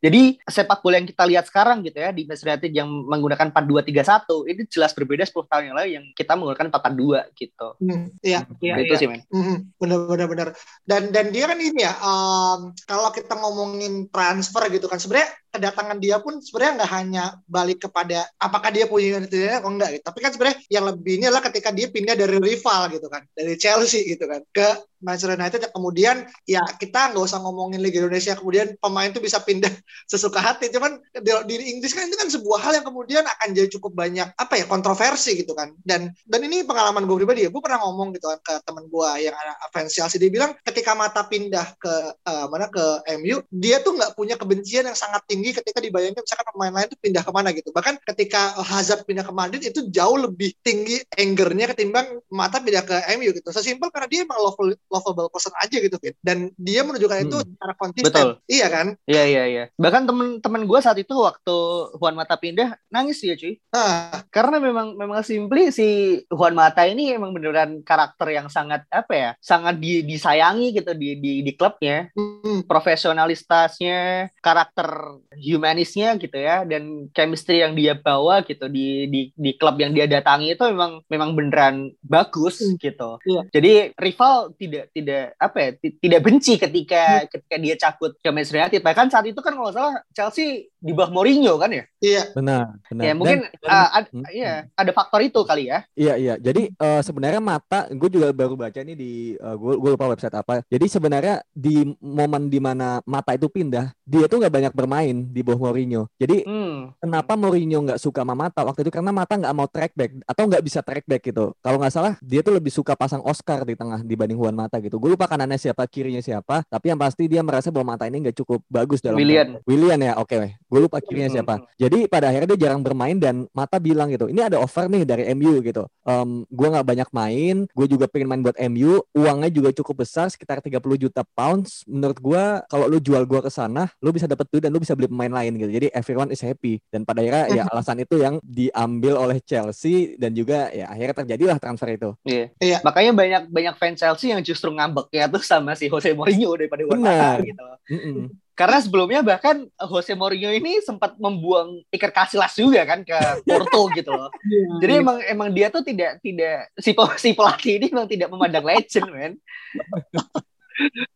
Jadi 0.00 0.40
sepak 0.48 0.80
bola 0.80 0.96
yang 0.96 1.08
kita 1.08 1.24
lihat 1.28 1.44
sekarang 1.44 1.84
gitu 1.84 2.00
ya 2.00 2.08
di 2.16 2.24
Manchester 2.24 2.56
United 2.56 2.72
yang 2.72 2.88
menggunakan 2.88 3.52
4-2-3-1 3.52 4.52
itu 4.56 4.62
jelas 4.72 4.96
berbeda 4.96 5.28
10 5.28 5.36
tahun 5.44 5.62
yang 5.68 5.76
lalu 5.76 5.88
yang 6.00 6.04
kita 6.16 6.32
menggunakan 6.32 6.72
4-4-2 6.72 7.36
gitu. 7.36 7.68
Hmm, 7.84 8.04
iya, 8.24 8.48
iya, 8.64 8.74
itu 8.80 8.94
iya. 8.96 9.00
sih 9.04 9.08
men. 9.08 9.20
Hmm, 9.28 9.68
benar 9.76 9.98
benar 10.08 10.26
benar. 10.32 10.48
Dan 10.88 11.12
dan 11.12 11.28
dia 11.28 11.44
kan 11.44 11.60
ini 11.60 11.84
ya 11.84 11.92
um, 12.00 12.72
kalau 12.88 13.12
kita 13.12 13.36
ngomongin 13.36 14.08
transfer 14.08 14.64
gitu 14.72 14.88
kan 14.88 14.96
sebenarnya 14.96 15.28
kedatangan 15.54 15.98
dia 16.02 16.18
pun 16.18 16.42
sebenarnya 16.42 16.82
nggak 16.82 16.92
hanya 16.98 17.24
balik 17.46 17.86
kepada 17.86 18.26
apakah 18.42 18.74
dia 18.74 18.90
punya 18.90 19.22
unit 19.22 19.30
atau 19.30 19.70
enggak 19.70 20.00
gitu. 20.00 20.04
Tapi 20.08 20.18
kan 20.18 20.30
sebenarnya 20.34 20.58
yang 20.72 20.84
lebih 20.88 21.12
ini 21.20 21.24
adalah 21.30 21.44
ketika 21.46 21.70
dia 21.70 21.86
pindah 21.92 22.16
dari 22.18 22.36
rival 22.42 22.90
gitu 22.90 23.06
kan, 23.06 23.22
dari 23.36 23.54
Chelsea 23.54 24.02
gitu 24.08 24.26
kan 24.26 24.42
ke 24.50 24.68
Manchester 25.04 25.36
United 25.36 25.60
yang 25.68 25.74
kemudian 25.76 26.16
ya 26.48 26.62
kita 26.80 27.12
nggak 27.12 27.24
usah 27.28 27.38
ngomongin 27.44 27.84
Liga 27.84 28.00
Indonesia 28.00 28.32
kemudian 28.34 28.74
pemain 28.80 29.12
itu 29.12 29.20
bisa 29.20 29.38
pindah 29.44 29.68
sesuka 30.12 30.40
hati. 30.40 30.72
Cuman 30.72 30.98
di, 31.20 31.54
Inggris 31.76 31.92
kan 31.92 32.08
itu 32.08 32.16
kan 32.16 32.28
sebuah 32.32 32.58
hal 32.64 32.72
yang 32.80 32.86
kemudian 32.88 33.22
akan 33.28 33.48
jadi 33.52 33.68
cukup 33.76 33.92
banyak 33.92 34.32
apa 34.34 34.54
ya 34.56 34.64
kontroversi 34.64 35.36
gitu 35.36 35.52
kan. 35.52 35.76
Dan 35.84 36.10
dan 36.24 36.40
ini 36.40 36.64
pengalaman 36.64 37.04
gue 37.04 37.16
pribadi 37.20 37.44
ya 37.44 37.50
gue 37.52 37.62
pernah 37.62 37.84
ngomong 37.84 38.16
gitu 38.16 38.32
kan 38.32 38.40
ke 38.40 38.54
teman 38.64 38.88
gue 38.88 39.10
yang 39.20 39.36
ada 39.36 39.52
fans 39.70 39.92
Chelsea 39.92 40.16
dia 40.16 40.32
bilang 40.32 40.56
ketika 40.64 40.96
mata 40.96 41.28
pindah 41.28 41.76
ke 41.76 41.94
uh, 42.24 42.46
mana 42.48 42.72
ke 42.72 42.84
MU 43.20 43.44
dia 43.52 43.84
tuh 43.84 43.94
nggak 43.94 44.16
punya 44.16 44.40
kebencian 44.40 44.88
yang 44.88 44.96
sangat 44.96 45.20
tinggi 45.28 45.52
ketika 45.52 45.78
dibayangkan 45.84 46.24
misalkan 46.24 46.46
pemain 46.54 46.72
lain 46.72 46.88
tuh 46.88 47.00
pindah 47.04 47.22
ke 47.22 47.32
mana 47.34 47.48
gitu. 47.52 47.68
Bahkan 47.74 48.00
ketika 48.14 48.56
Hazard 48.62 49.04
pindah 49.04 49.26
ke 49.26 49.32
Madrid 49.34 49.62
itu 49.62 49.84
jauh 49.90 50.16
lebih 50.16 50.54
tinggi 50.64 51.02
angernya 51.18 51.74
ketimbang 51.74 52.22
mata 52.30 52.62
pindah 52.62 52.86
ke 52.86 52.96
MU 53.18 53.34
gitu. 53.34 53.48
Sesimpel 53.50 53.90
karena 53.90 54.08
dia 54.08 54.20
emang 54.22 54.38
love 54.38 54.58
lovable 54.94 55.26
person 55.26 55.50
aja 55.58 55.76
gitu 55.82 55.98
Fit. 55.98 56.14
Dan 56.22 56.54
dia 56.54 56.86
menunjukkan 56.86 57.18
hmm. 57.18 57.26
itu 57.26 57.36
secara 57.42 57.74
konsisten. 57.74 58.06
Betul. 58.06 58.28
Iya 58.46 58.66
kan? 58.70 58.86
Iya 59.10 59.24
iya 59.26 59.44
iya. 59.50 59.64
Bahkan 59.74 60.06
temen-temen 60.06 60.62
gue 60.70 60.78
saat 60.78 60.98
itu 61.02 61.14
waktu 61.18 61.56
Juan 61.98 62.14
Mata 62.14 62.38
pindah 62.38 62.78
nangis 62.94 63.18
ya 63.26 63.34
cuy. 63.34 63.58
Ah. 63.74 64.22
Karena 64.30 64.62
memang 64.62 64.94
memang 64.94 65.26
simply 65.26 65.74
si 65.74 66.20
Juan 66.30 66.54
Mata 66.54 66.86
ini 66.86 67.10
emang 67.10 67.34
beneran 67.34 67.82
karakter 67.82 68.30
yang 68.30 68.46
sangat 68.46 68.86
apa 68.94 69.12
ya? 69.12 69.30
Sangat 69.42 69.82
di, 69.82 70.06
disayangi 70.06 70.70
gitu 70.70 70.94
di 70.94 71.18
di, 71.18 71.32
di 71.42 71.52
klubnya. 71.58 72.06
Hmm. 72.14 72.62
Profesionalitasnya, 72.64 74.30
karakter 74.38 75.18
humanisnya 75.34 76.14
gitu 76.20 76.36
ya 76.36 76.62
dan 76.62 77.08
chemistry 77.16 77.64
yang 77.64 77.74
dia 77.74 77.96
bawa 77.96 78.44
gitu 78.44 78.68
di 78.68 79.08
di 79.08 79.20
di 79.34 79.50
klub 79.56 79.80
yang 79.80 79.96
dia 79.96 80.06
datangi 80.06 80.54
itu 80.54 80.64
memang 80.70 81.00
memang 81.08 81.30
beneran 81.34 81.76
bagus 82.04 82.60
hmm. 82.60 82.76
gitu. 82.78 83.16
Iya. 83.24 83.42
Jadi 83.50 83.72
rival 83.96 84.52
tidak 84.60 84.83
tidak 84.90 85.38
apa 85.40 85.56
ya 85.56 85.70
tidak 85.80 86.20
benci 86.20 86.58
ketika 86.58 87.02
hmm. 87.24 87.28
ketika 87.30 87.56
dia 87.56 87.74
cakut 87.78 88.12
ke 88.18 88.28
Manchester 88.28 88.60
United. 88.60 88.82
Bahkan 88.84 89.06
saat 89.08 89.26
itu 89.28 89.40
kan 89.40 89.54
kalau 89.56 89.70
salah 89.70 90.02
Chelsea 90.12 90.68
di 90.68 90.92
bawah 90.92 91.08
Mourinho 91.14 91.56
kan 91.56 91.72
ya? 91.72 91.84
Iya. 92.02 92.22
Benar 92.36 92.76
benar. 92.90 93.02
Ya 93.04 93.12
mungkin 93.16 93.38
dan, 93.48 93.70
uh, 93.70 93.96
ad, 93.96 94.04
hmm, 94.12 94.24
iya 94.34 94.52
ada 94.76 94.92
faktor 94.92 95.20
itu 95.24 95.40
kali 95.46 95.72
ya. 95.72 95.88
Iya 95.96 96.14
iya. 96.20 96.34
Jadi 96.36 96.74
uh, 96.76 97.00
sebenarnya 97.00 97.40
mata 97.40 97.88
gue 97.88 98.08
juga 98.12 98.28
baru 98.34 98.58
baca 98.58 98.80
ini 98.84 98.92
di 98.92 99.12
uh, 99.40 99.56
gue 99.56 99.74
gue 99.80 99.90
lupa 99.96 100.10
website 100.12 100.36
apa. 100.36 100.60
Jadi 100.68 100.86
sebenarnya 100.90 101.40
di 101.54 101.88
momen 102.02 102.52
di 102.52 102.60
mana 102.60 103.00
mata 103.08 103.32
itu 103.32 103.48
pindah 103.48 103.94
dia 104.04 104.28
tuh 104.28 104.44
nggak 104.44 104.52
banyak 104.52 104.72
bermain 104.76 105.16
di 105.32 105.40
bawah 105.40 105.70
Mourinho. 105.70 106.10
Jadi 106.20 106.44
hmm. 106.44 107.00
kenapa 107.00 107.32
Mourinho 107.38 107.80
nggak 107.88 108.00
suka 108.02 108.20
sama 108.20 108.36
mata 108.36 108.60
waktu 108.66 108.84
itu? 108.84 108.92
Karena 108.92 109.14
mata 109.14 109.38
nggak 109.38 109.54
mau 109.56 109.68
track 109.70 109.92
back 109.96 110.10
atau 110.28 110.42
nggak 110.44 110.62
bisa 110.64 110.80
track 110.84 111.04
back 111.08 111.22
gitu. 111.24 111.56
Kalau 111.64 111.80
nggak 111.80 111.94
salah 111.94 112.14
dia 112.20 112.44
tuh 112.44 112.56
lebih 112.56 112.72
suka 112.74 112.92
pasang 112.92 113.24
Oscar 113.24 113.64
di 113.64 113.72
tengah 113.78 114.04
dibanding 114.04 114.36
Juan 114.36 114.56
Mata 114.56 114.73
gitu. 114.80 114.96
Gue 115.02 115.18
lupa 115.18 115.26
kanannya 115.26 115.58
siapa, 115.58 115.84
kirinya 115.90 116.22
siapa. 116.22 116.62
Tapi 116.70 116.94
yang 116.94 117.00
pasti 117.00 117.26
dia 117.26 117.42
merasa 117.42 117.74
bahwa 117.74 117.98
Mata 117.98 118.06
ini 118.06 118.24
nggak 118.24 118.36
cukup 118.38 118.62
bagus 118.70 119.02
dalam. 119.02 119.18
William. 119.18 119.58
William 119.66 120.00
ya, 120.00 120.14
oke. 120.16 120.30
Okay. 120.30 120.56
Gue 120.70 120.80
lupa 120.86 121.02
kirinya 121.02 121.28
hmm. 121.28 121.36
siapa. 121.42 121.54
Jadi 121.76 121.98
pada 122.06 122.30
akhirnya 122.30 122.48
dia 122.54 122.70
jarang 122.70 122.80
bermain 122.80 123.18
dan 123.18 123.44
Mata 123.50 123.82
bilang 123.82 124.08
gitu, 124.14 124.30
ini 124.30 124.40
ada 124.40 124.62
offer 124.62 124.86
nih 124.86 125.02
dari 125.02 125.26
MU 125.34 125.58
gitu. 125.60 125.84
Um, 126.06 126.46
gue 126.48 126.68
nggak 126.70 126.86
banyak 126.86 127.08
main, 127.10 127.56
gue 127.68 127.86
juga 127.90 128.06
pengen 128.06 128.28
main 128.30 128.42
buat 128.46 128.56
MU. 128.70 129.02
Uangnya 129.12 129.50
juga 129.50 129.74
cukup 129.74 130.06
besar, 130.06 130.30
sekitar 130.30 130.62
30 130.62 130.78
juta 130.96 131.26
pounds. 131.34 131.82
Menurut 131.84 132.18
gue, 132.22 132.44
kalau 132.70 132.86
lu 132.86 133.02
jual 133.02 133.26
gue 133.26 133.40
ke 133.42 133.50
sana, 133.50 133.90
lu 133.98 134.14
bisa 134.14 134.30
dapet 134.30 134.46
duit 134.54 134.62
dan 134.62 134.70
lu 134.70 134.78
bisa 134.78 134.94
beli 134.94 135.10
pemain 135.10 135.34
lain 135.42 135.58
gitu. 135.58 135.70
Jadi 135.74 135.90
everyone 135.90 136.30
is 136.30 136.38
happy 136.38 136.78
dan 136.94 137.02
pada 137.02 137.24
akhirnya 137.24 137.44
ya 137.50 137.62
alasan 137.74 137.98
itu 138.04 138.14
yang 138.22 138.38
diambil 138.44 139.18
oleh 139.18 139.42
Chelsea 139.42 140.14
dan 140.14 140.30
juga 140.30 140.70
ya 140.70 140.86
akhirnya 140.86 141.14
terjadilah 141.24 141.56
transfer 141.58 141.88
itu. 141.90 142.10
Iya. 142.22 142.44
Iya. 142.62 142.78
Makanya 142.86 143.12
banyak 143.16 143.42
banyak 143.50 143.74
fans 143.74 143.98
Chelsea 143.98 144.30
yang 144.30 144.40
justru 144.40 144.53
ngambek 144.54 145.06
ya 145.10 145.26
tuh 145.26 145.42
sama 145.42 145.74
si 145.74 145.90
Jose 145.90 146.14
Mourinho 146.14 146.54
daripada 146.54 146.82
Benar. 146.86 146.98
Watara 146.98 147.30
gitu. 147.42 147.64
Mm-mm. 147.90 148.16
Karena 148.54 148.78
sebelumnya 148.78 149.20
bahkan 149.26 149.66
Jose 149.90 150.14
Mourinho 150.14 150.54
ini 150.54 150.78
sempat 150.86 151.18
membuang 151.18 151.82
Iker 151.90 152.14
Casillas 152.14 152.54
juga 152.54 152.86
kan 152.86 153.02
ke 153.02 153.18
Porto 153.42 153.90
gitu 153.98 154.14
loh. 154.14 154.30
Jadi 154.78 154.92
emang 155.02 155.18
emang 155.26 155.48
dia 155.50 155.68
tuh 155.74 155.82
tidak 155.82 156.22
tidak 156.22 156.70
si 156.78 156.94
si 157.18 157.30
pelatih 157.34 157.82
ini 157.82 157.86
memang 157.90 158.08
tidak 158.08 158.28
memandang 158.30 158.64
legend 158.64 159.08
men. 159.10 159.32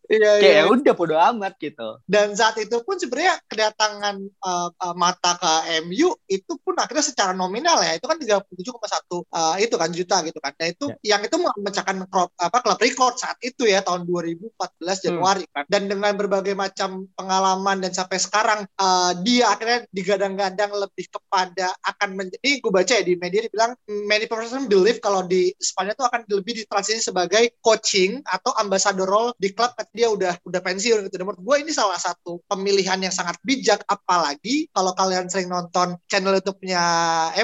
Iya, 0.08 0.40
Kayak 0.40 0.40
iya. 0.40 0.62
ya 0.64 0.72
udah 0.72 0.94
bodo 0.96 1.16
amat 1.20 1.60
gitu. 1.60 2.00
Dan 2.08 2.32
saat 2.32 2.56
itu 2.56 2.80
pun 2.80 2.96
sebenarnya 2.96 3.36
kedatangan 3.44 4.16
uh, 4.40 4.70
uh, 4.72 4.94
Mata 4.96 5.36
ke 5.36 5.84
MU 5.84 6.16
itu 6.30 6.52
pun 6.64 6.74
akhirnya 6.80 7.04
secara 7.04 7.36
nominal 7.36 7.76
ya 7.84 7.98
itu 7.98 8.08
kan 8.08 8.16
37,1 8.16 8.48
uh, 8.56 9.56
itu 9.60 9.74
kan 9.76 9.90
juta 9.92 10.16
gitu 10.24 10.38
kan. 10.40 10.52
Dan 10.56 10.72
itu 10.72 10.86
yang 11.04 11.20
itu 11.20 11.36
memecahkan 11.36 12.08
klub 12.08 12.32
apa 12.40 12.58
klub 12.64 12.80
record 12.80 13.20
saat 13.20 13.36
itu 13.44 13.68
ya 13.68 13.84
tahun 13.84 14.08
2014 14.08 15.04
Januari 15.04 15.44
kan. 15.52 15.68
Dan 15.68 15.92
dengan 15.92 16.16
berbagai 16.16 16.56
macam 16.56 17.04
pengalaman 17.12 17.84
dan 17.84 17.92
sampai 17.92 18.16
sekarang 18.16 18.60
uh, 18.80 19.12
dia 19.20 19.52
akhirnya 19.52 19.84
digadang-gadang 19.92 20.72
lebih 20.72 21.10
kepada 21.12 21.76
akan 21.84 22.16
menjadi 22.16 22.64
gue 22.64 22.72
baca 22.72 22.92
ya 22.96 23.04
di 23.04 23.14
media 23.20 23.44
dibilang 23.44 23.76
many 24.08 24.24
person 24.24 24.70
believe 24.70 25.04
kalau 25.04 25.26
di 25.26 25.52
Spanyol 25.60 25.94
itu 25.98 26.06
akan 26.08 26.20
lebih 26.32 26.52
ditransisi 26.64 27.12
sebagai 27.12 27.60
coaching 27.60 28.24
atau 28.24 28.56
ambassador 28.56 29.04
role 29.04 29.36
di 29.36 29.47
klub 29.52 29.72
ketika 29.76 29.94
dia 29.96 30.08
udah 30.08 30.32
udah 30.44 30.60
pensiun 30.62 31.06
gitu. 31.06 31.14
Dan 31.18 31.26
menurut 31.26 31.42
gue 31.42 31.56
ini 31.66 31.72
salah 31.74 31.98
satu 31.98 32.38
pemilihan 32.46 32.98
yang 32.98 33.10
sangat 33.10 33.34
bijak 33.42 33.82
apalagi 33.84 34.68
kalau 34.70 34.94
kalian 34.94 35.26
sering 35.26 35.50
nonton 35.50 35.98
channel 36.06 36.36
YouTube-nya 36.38 36.82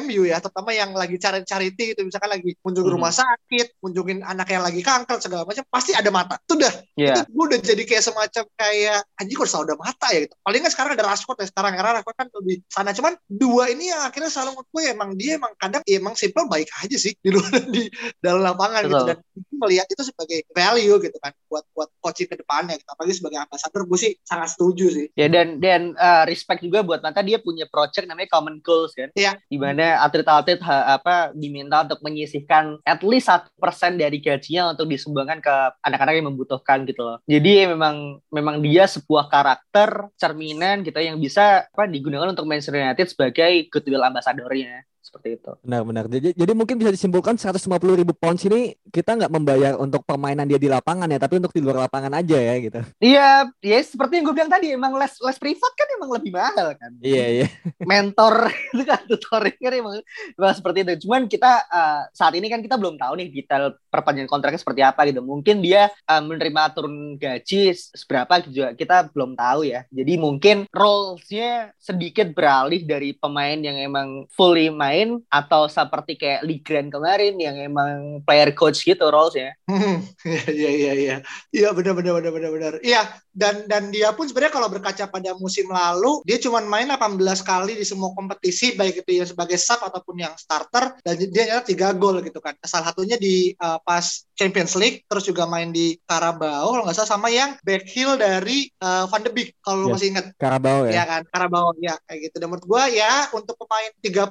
MU 0.00 0.22
ya, 0.24 0.38
terutama 0.38 0.70
yang 0.70 0.94
lagi 0.94 1.16
cari 1.18 1.42
charity 1.42 1.94
gitu 1.94 2.06
misalkan 2.06 2.30
lagi 2.30 2.54
kunjungi 2.60 2.86
Hmm. 2.86 2.96
rumah 3.00 3.12
sakit, 3.12 3.80
kunjungin 3.80 4.22
anak 4.22 4.48
yang 4.48 4.62
lagi 4.62 4.80
kanker 4.80 5.18
segala 5.18 5.42
macam 5.44 5.64
pasti 5.66 5.92
ada 5.92 6.10
mata. 6.12 6.38
Itu 6.38 6.54
udah 6.56 6.72
Iya. 6.94 7.14
itu 7.18 7.20
gue 7.32 7.44
udah 7.50 7.58
jadi 7.58 7.82
kayak 7.82 8.04
semacam 8.04 8.44
kayak 8.54 8.98
anjing 9.18 9.36
kok 9.36 9.48
selalu 9.50 9.64
ada 9.66 9.76
mata 9.80 10.06
ya 10.12 10.18
gitu. 10.24 10.34
Paling 10.40 10.60
kan 10.62 10.70
sekarang 10.70 10.92
ada 10.94 11.04
Rashford 11.04 11.38
ya 11.42 11.46
sekarang 11.50 11.72
karena 11.74 11.90
Rashford 11.98 12.16
kan 12.16 12.28
lebih 12.38 12.56
sana 12.70 12.90
cuman 12.94 13.12
dua 13.26 13.64
ini 13.72 13.90
yang 13.90 14.02
akhirnya 14.04 14.30
selalu 14.30 14.50
menurut 14.60 14.68
gue 14.70 14.82
emang 14.86 15.10
dia 15.16 15.32
emang 15.36 15.52
kadang 15.58 15.82
ya 15.84 15.96
emang 15.98 16.14
simple 16.14 16.46
baik 16.46 16.68
aja 16.80 16.96
sih 16.96 17.12
di 17.18 17.28
luar 17.34 17.50
di 17.74 17.88
dalam 18.20 18.44
lapangan 18.44 18.86
gitu 18.86 18.94
Betul. 18.94 19.08
dan 19.10 19.16
gue 19.34 19.56
melihat 19.58 19.86
itu 19.90 20.02
sebagai 20.04 20.38
value 20.50 20.96
gitu 21.00 21.16
kan 21.18 21.32
buat 21.48 21.64
buat 21.74 21.88
coaching 22.00 22.28
ke 22.30 22.36
depannya 22.38 22.78
gitu. 22.78 22.88
Apalagi 22.90 23.14
sebagai 23.16 23.38
ambassador 23.42 23.82
gue 23.86 23.98
sih 23.98 24.12
sangat 24.22 24.54
setuju 24.54 24.86
sih. 24.90 25.06
Ya 25.18 25.26
dan 25.30 25.58
dan 25.58 25.94
uh, 25.98 26.24
respect 26.26 26.64
juga 26.64 26.82
buat 26.82 27.00
Mata 27.04 27.20
dia 27.20 27.36
punya 27.36 27.68
project 27.68 28.08
namanya 28.08 28.32
Common 28.32 28.64
Goals 28.64 28.96
kan. 28.96 29.12
Iya. 29.12 29.36
Di 29.46 29.58
mana 29.60 30.00
atlet-atlet 30.02 30.60
apa 30.64 31.36
diminta 31.36 31.84
untuk 31.84 32.00
menyisihkan 32.00 32.80
at 32.86 33.04
least 33.04 33.28
satu 33.28 33.52
persen 33.60 34.00
dari 34.00 34.18
gajinya 34.20 34.72
untuk 34.72 34.88
disumbangkan 34.88 35.38
ke 35.44 35.54
anak-anak 35.84 36.14
yang 36.16 36.28
membutuhkan 36.32 36.88
gitu 36.88 37.04
loh. 37.04 37.18
Jadi 37.28 37.68
memang 37.68 38.18
memang 38.32 38.64
dia 38.64 38.88
sebuah 38.88 39.28
karakter 39.28 40.08
cerminan 40.16 40.80
gitu 40.80 40.96
yang 41.00 41.20
bisa 41.20 41.68
apa 41.68 41.84
digunakan 41.84 42.32
untuk 42.32 42.48
Manchester 42.48 42.80
United 42.80 43.06
sebagai 43.10 43.68
goodwill 43.68 44.04
ambassador-nya 44.04 44.86
seperti 45.14 45.38
itu. 45.38 45.52
Benar-benar. 45.62 46.10
Jadi, 46.10 46.34
jadi 46.34 46.52
mungkin 46.58 46.74
bisa 46.82 46.90
disimpulkan 46.90 47.38
150 47.38 47.70
ribu 47.94 48.10
pounds 48.18 48.42
ini 48.50 48.74
kita 48.90 49.14
nggak 49.14 49.30
membayar 49.30 49.72
untuk 49.78 50.02
permainan 50.02 50.50
dia 50.50 50.58
di 50.58 50.66
lapangan 50.66 51.06
ya, 51.06 51.22
tapi 51.22 51.38
untuk 51.38 51.54
di 51.54 51.62
luar 51.62 51.86
lapangan 51.86 52.18
aja 52.18 52.34
ya 52.34 52.54
gitu. 52.58 52.80
Iya, 52.98 53.28
ya 53.62 53.78
seperti 53.78 54.18
yang 54.18 54.26
gue 54.26 54.34
bilang 54.34 54.50
tadi, 54.50 54.74
emang 54.74 54.98
les 54.98 55.14
les 55.22 55.38
privat 55.38 55.72
kan 55.78 55.88
emang 55.94 56.10
lebih 56.18 56.34
mahal 56.34 56.74
kan. 56.74 56.90
Iya 56.98 57.24
iya. 57.30 57.46
mentor 57.86 58.50
itu 58.74 58.82
kan 58.82 59.06
tutoring 59.06 59.58
kan 59.62 59.72
emang, 59.78 59.94
emang 60.34 60.54
seperti 60.58 60.78
itu. 60.82 61.06
Cuman 61.06 61.30
kita 61.30 61.52
uh, 61.70 62.02
saat 62.10 62.34
ini 62.34 62.50
kan 62.50 62.58
kita 62.58 62.74
belum 62.74 62.98
tahu 62.98 63.14
nih 63.22 63.30
detail 63.30 63.78
perpanjangan 63.94 64.26
kontraknya 64.26 64.58
seperti 64.58 64.82
apa 64.82 65.06
gitu. 65.06 65.22
Mungkin 65.22 65.62
dia 65.62 65.94
uh, 66.10 66.22
menerima 66.24 66.74
turun 66.74 67.14
gaji 67.14 67.70
se- 67.70 67.94
seberapa 67.94 68.42
gitu 68.42 68.64
juga 68.64 68.68
kita 68.74 69.14
belum 69.14 69.38
tahu 69.38 69.68
ya. 69.68 69.86
Jadi 69.94 70.12
mungkin 70.18 70.56
roles-nya 70.74 71.70
sedikit 71.78 72.32
beralih 72.34 72.82
dari 72.82 73.14
pemain 73.14 73.58
yang 73.60 73.78
emang 73.78 74.26
fully 74.32 74.72
main 74.72 75.03
atau 75.32 75.66
seperti 75.66 76.14
kayak 76.20 76.40
Ligran 76.46 76.88
kemarin 76.92 77.34
yang 77.40 77.56
emang 77.58 78.20
player 78.26 78.50
coach 78.56 78.84
gitu 78.84 79.04
roles-nya. 79.08 79.54
Hmm, 79.68 80.04
Iya 80.60 80.70
iya 80.70 80.92
iya. 80.94 81.16
Iya 81.54 81.68
benar 81.76 81.92
benar 81.98 82.12
benar 82.20 82.32
benar 82.32 82.50
benar. 82.52 82.72
Iya 82.84 83.02
dan 83.34 83.66
dan 83.66 83.90
dia 83.90 84.14
pun 84.14 84.24
sebenarnya 84.24 84.54
kalau 84.54 84.70
berkaca 84.70 85.04
pada 85.10 85.34
musim 85.36 85.66
lalu 85.68 86.22
dia 86.22 86.38
cuma 86.38 86.62
main 86.62 86.86
18 86.86 87.18
kali 87.42 87.74
di 87.74 87.84
semua 87.84 88.14
kompetisi 88.14 88.78
baik 88.78 89.02
itu 89.02 89.20
yang 89.20 89.28
sebagai 89.28 89.58
sub 89.58 89.82
ataupun 89.82 90.22
yang 90.22 90.34
starter 90.38 90.94
dan 91.02 91.14
dia 91.18 91.44
nyata 91.50 91.66
tiga 91.66 91.90
gol 91.92 92.22
gitu 92.22 92.38
kan. 92.38 92.54
Salah 92.62 92.94
satunya 92.94 93.18
di 93.18 93.52
uh, 93.58 93.82
pas 93.82 94.24
Champions 94.34 94.74
League 94.78 95.02
terus 95.10 95.26
juga 95.26 95.44
main 95.44 95.74
di 95.74 95.98
Carabao 96.06 96.70
kalau 96.70 96.82
nggak 96.86 96.96
salah 96.96 97.10
sama 97.18 97.28
yang 97.28 97.58
back 97.66 97.84
heel 97.90 98.14
dari 98.14 98.70
uh, 98.80 99.04
Van 99.10 99.22
de 99.22 99.30
Beek 99.34 99.58
kalau 99.60 99.90
Yes. 99.90 99.94
masih 99.98 100.08
ingat 100.14 100.26
Karabau 100.38 100.86
ya. 100.86 100.92
ya 100.96 101.04
kan 101.04 101.22
Carabao 101.28 101.68
ya 101.82 101.94
kayak 102.06 102.18
gitu 102.30 102.36
dan 102.38 102.48
menurut 102.48 102.66
gue 102.66 102.84
ya 102.96 103.12
untuk 103.34 103.54
pemain 103.58 103.90
33 103.98 104.30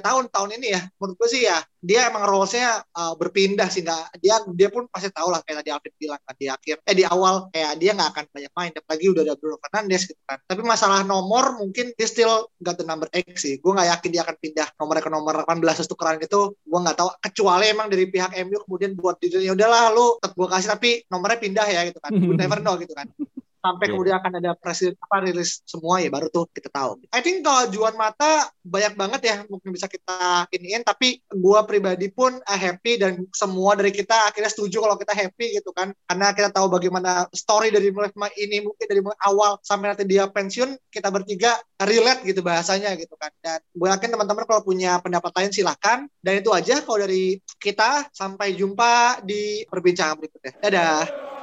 tahun 0.00 0.24
tahun 0.32 0.50
ini 0.58 0.66
ya 0.72 0.82
menurut 0.96 1.16
gue 1.20 1.28
sih 1.28 1.42
ya 1.44 1.58
dia 1.78 2.10
emang 2.10 2.26
role-nya 2.26 2.82
uh, 2.82 3.14
berpindah 3.14 3.70
sih 3.70 3.86
nggak 3.86 4.18
dia 4.18 4.42
dia 4.50 4.68
pun 4.68 4.90
pasti 4.90 5.14
tahu 5.14 5.30
lah 5.30 5.40
kayak 5.46 5.62
tadi 5.62 5.70
Alvin 5.70 5.94
bilang 5.94 6.20
kan 6.26 6.34
di 6.34 6.46
akhir 6.50 6.76
eh 6.82 6.94
di 6.96 7.04
awal 7.06 7.46
kayak 7.54 7.72
dia 7.78 7.90
nggak 7.94 8.10
akan 8.10 8.24
banyak 8.34 8.52
main 8.58 8.72
apalagi 8.74 9.06
udah 9.14 9.22
ada 9.22 9.34
Bruno 9.38 9.56
Fernandes 9.62 10.02
gitu 10.10 10.22
kan. 10.26 10.38
Tapi 10.42 10.62
masalah 10.66 11.00
nomor 11.06 11.54
mungkin 11.58 11.94
dia 11.94 12.08
still 12.10 12.50
got 12.58 12.76
the 12.76 12.86
number 12.86 13.06
X 13.14 13.46
sih. 13.46 13.62
Gue 13.62 13.72
nggak 13.78 13.88
yakin 13.98 14.10
dia 14.10 14.22
akan 14.26 14.36
pindah 14.42 14.68
nomornya 14.78 15.02
ke 15.06 15.12
nomor 15.12 15.34
18 15.46 15.78
terus 15.78 15.88
tukeran 15.90 16.18
itu 16.18 16.40
gue 16.58 16.78
nggak 16.82 16.96
tahu. 16.98 17.08
Kecuali 17.22 17.64
emang 17.70 17.86
dari 17.86 18.04
pihak 18.10 18.34
MU 18.42 18.58
kemudian 18.66 18.98
buat 18.98 19.16
dia 19.22 19.38
ya 19.38 19.54
udahlah 19.54 19.94
lu 19.94 20.18
tetap 20.18 20.34
gue 20.34 20.48
kasih 20.50 20.68
tapi 20.74 20.90
nomornya 21.06 21.38
pindah 21.38 21.66
ya 21.70 21.80
gitu 21.86 21.98
kan. 22.02 22.10
Never 22.40 22.58
know 22.58 22.74
gitu 22.78 22.94
kan 22.94 23.06
sampai 23.68 23.84
Iya. 23.88 23.92
kemudian 23.92 24.16
akan 24.16 24.32
ada 24.40 24.50
presiden 24.56 24.96
apa 24.96 25.16
rilis 25.20 25.60
semua 25.68 26.00
ya 26.00 26.08
baru 26.08 26.32
tuh 26.32 26.48
kita 26.50 26.72
tahu. 26.72 27.04
I 27.12 27.20
think 27.20 27.44
kalau 27.44 27.68
Juan 27.68 27.94
Mata 28.00 28.48
banyak 28.64 28.94
banget 28.96 29.20
ya 29.24 29.36
mungkin 29.48 29.76
bisa 29.76 29.84
kita 29.88 30.48
iniin 30.48 30.84
tapi 30.84 31.20
gua 31.36 31.68
pribadi 31.68 32.08
pun 32.08 32.36
uh, 32.40 32.58
happy 32.58 32.96
dan 32.96 33.24
semua 33.36 33.76
dari 33.76 33.92
kita 33.92 34.32
akhirnya 34.32 34.48
setuju 34.48 34.80
kalau 34.80 34.96
kita 34.96 35.12
happy 35.12 35.60
gitu 35.60 35.70
kan. 35.76 35.92
Karena 36.08 36.32
kita 36.32 36.48
tahu 36.48 36.72
bagaimana 36.72 37.28
story 37.36 37.68
dari 37.68 37.92
mulai 37.92 38.08
ini 38.40 38.64
mungkin 38.64 38.86
dari 38.88 39.00
mulai 39.04 39.18
awal 39.28 39.60
sampai 39.60 39.92
nanti 39.92 40.04
dia 40.08 40.24
pensiun 40.28 40.76
kita 40.88 41.08
bertiga 41.12 41.60
relate 41.80 42.24
gitu 42.24 42.40
bahasanya 42.40 42.96
gitu 42.96 43.12
kan. 43.20 43.32
Dan 43.44 43.60
gue 43.60 43.88
yakin 43.88 44.08
teman-teman 44.16 44.44
kalau 44.48 44.64
punya 44.64 44.96
pendapat 45.04 45.32
lain 45.36 45.52
silahkan. 45.52 46.08
Dan 46.24 46.40
itu 46.40 46.50
aja 46.52 46.80
kalau 46.84 47.04
dari 47.04 47.36
kita 47.60 48.08
sampai 48.12 48.56
jumpa 48.56 49.22
di 49.24 49.64
perbincangan 49.68 50.16
berikutnya. 50.20 50.52
Dadah 50.60 51.37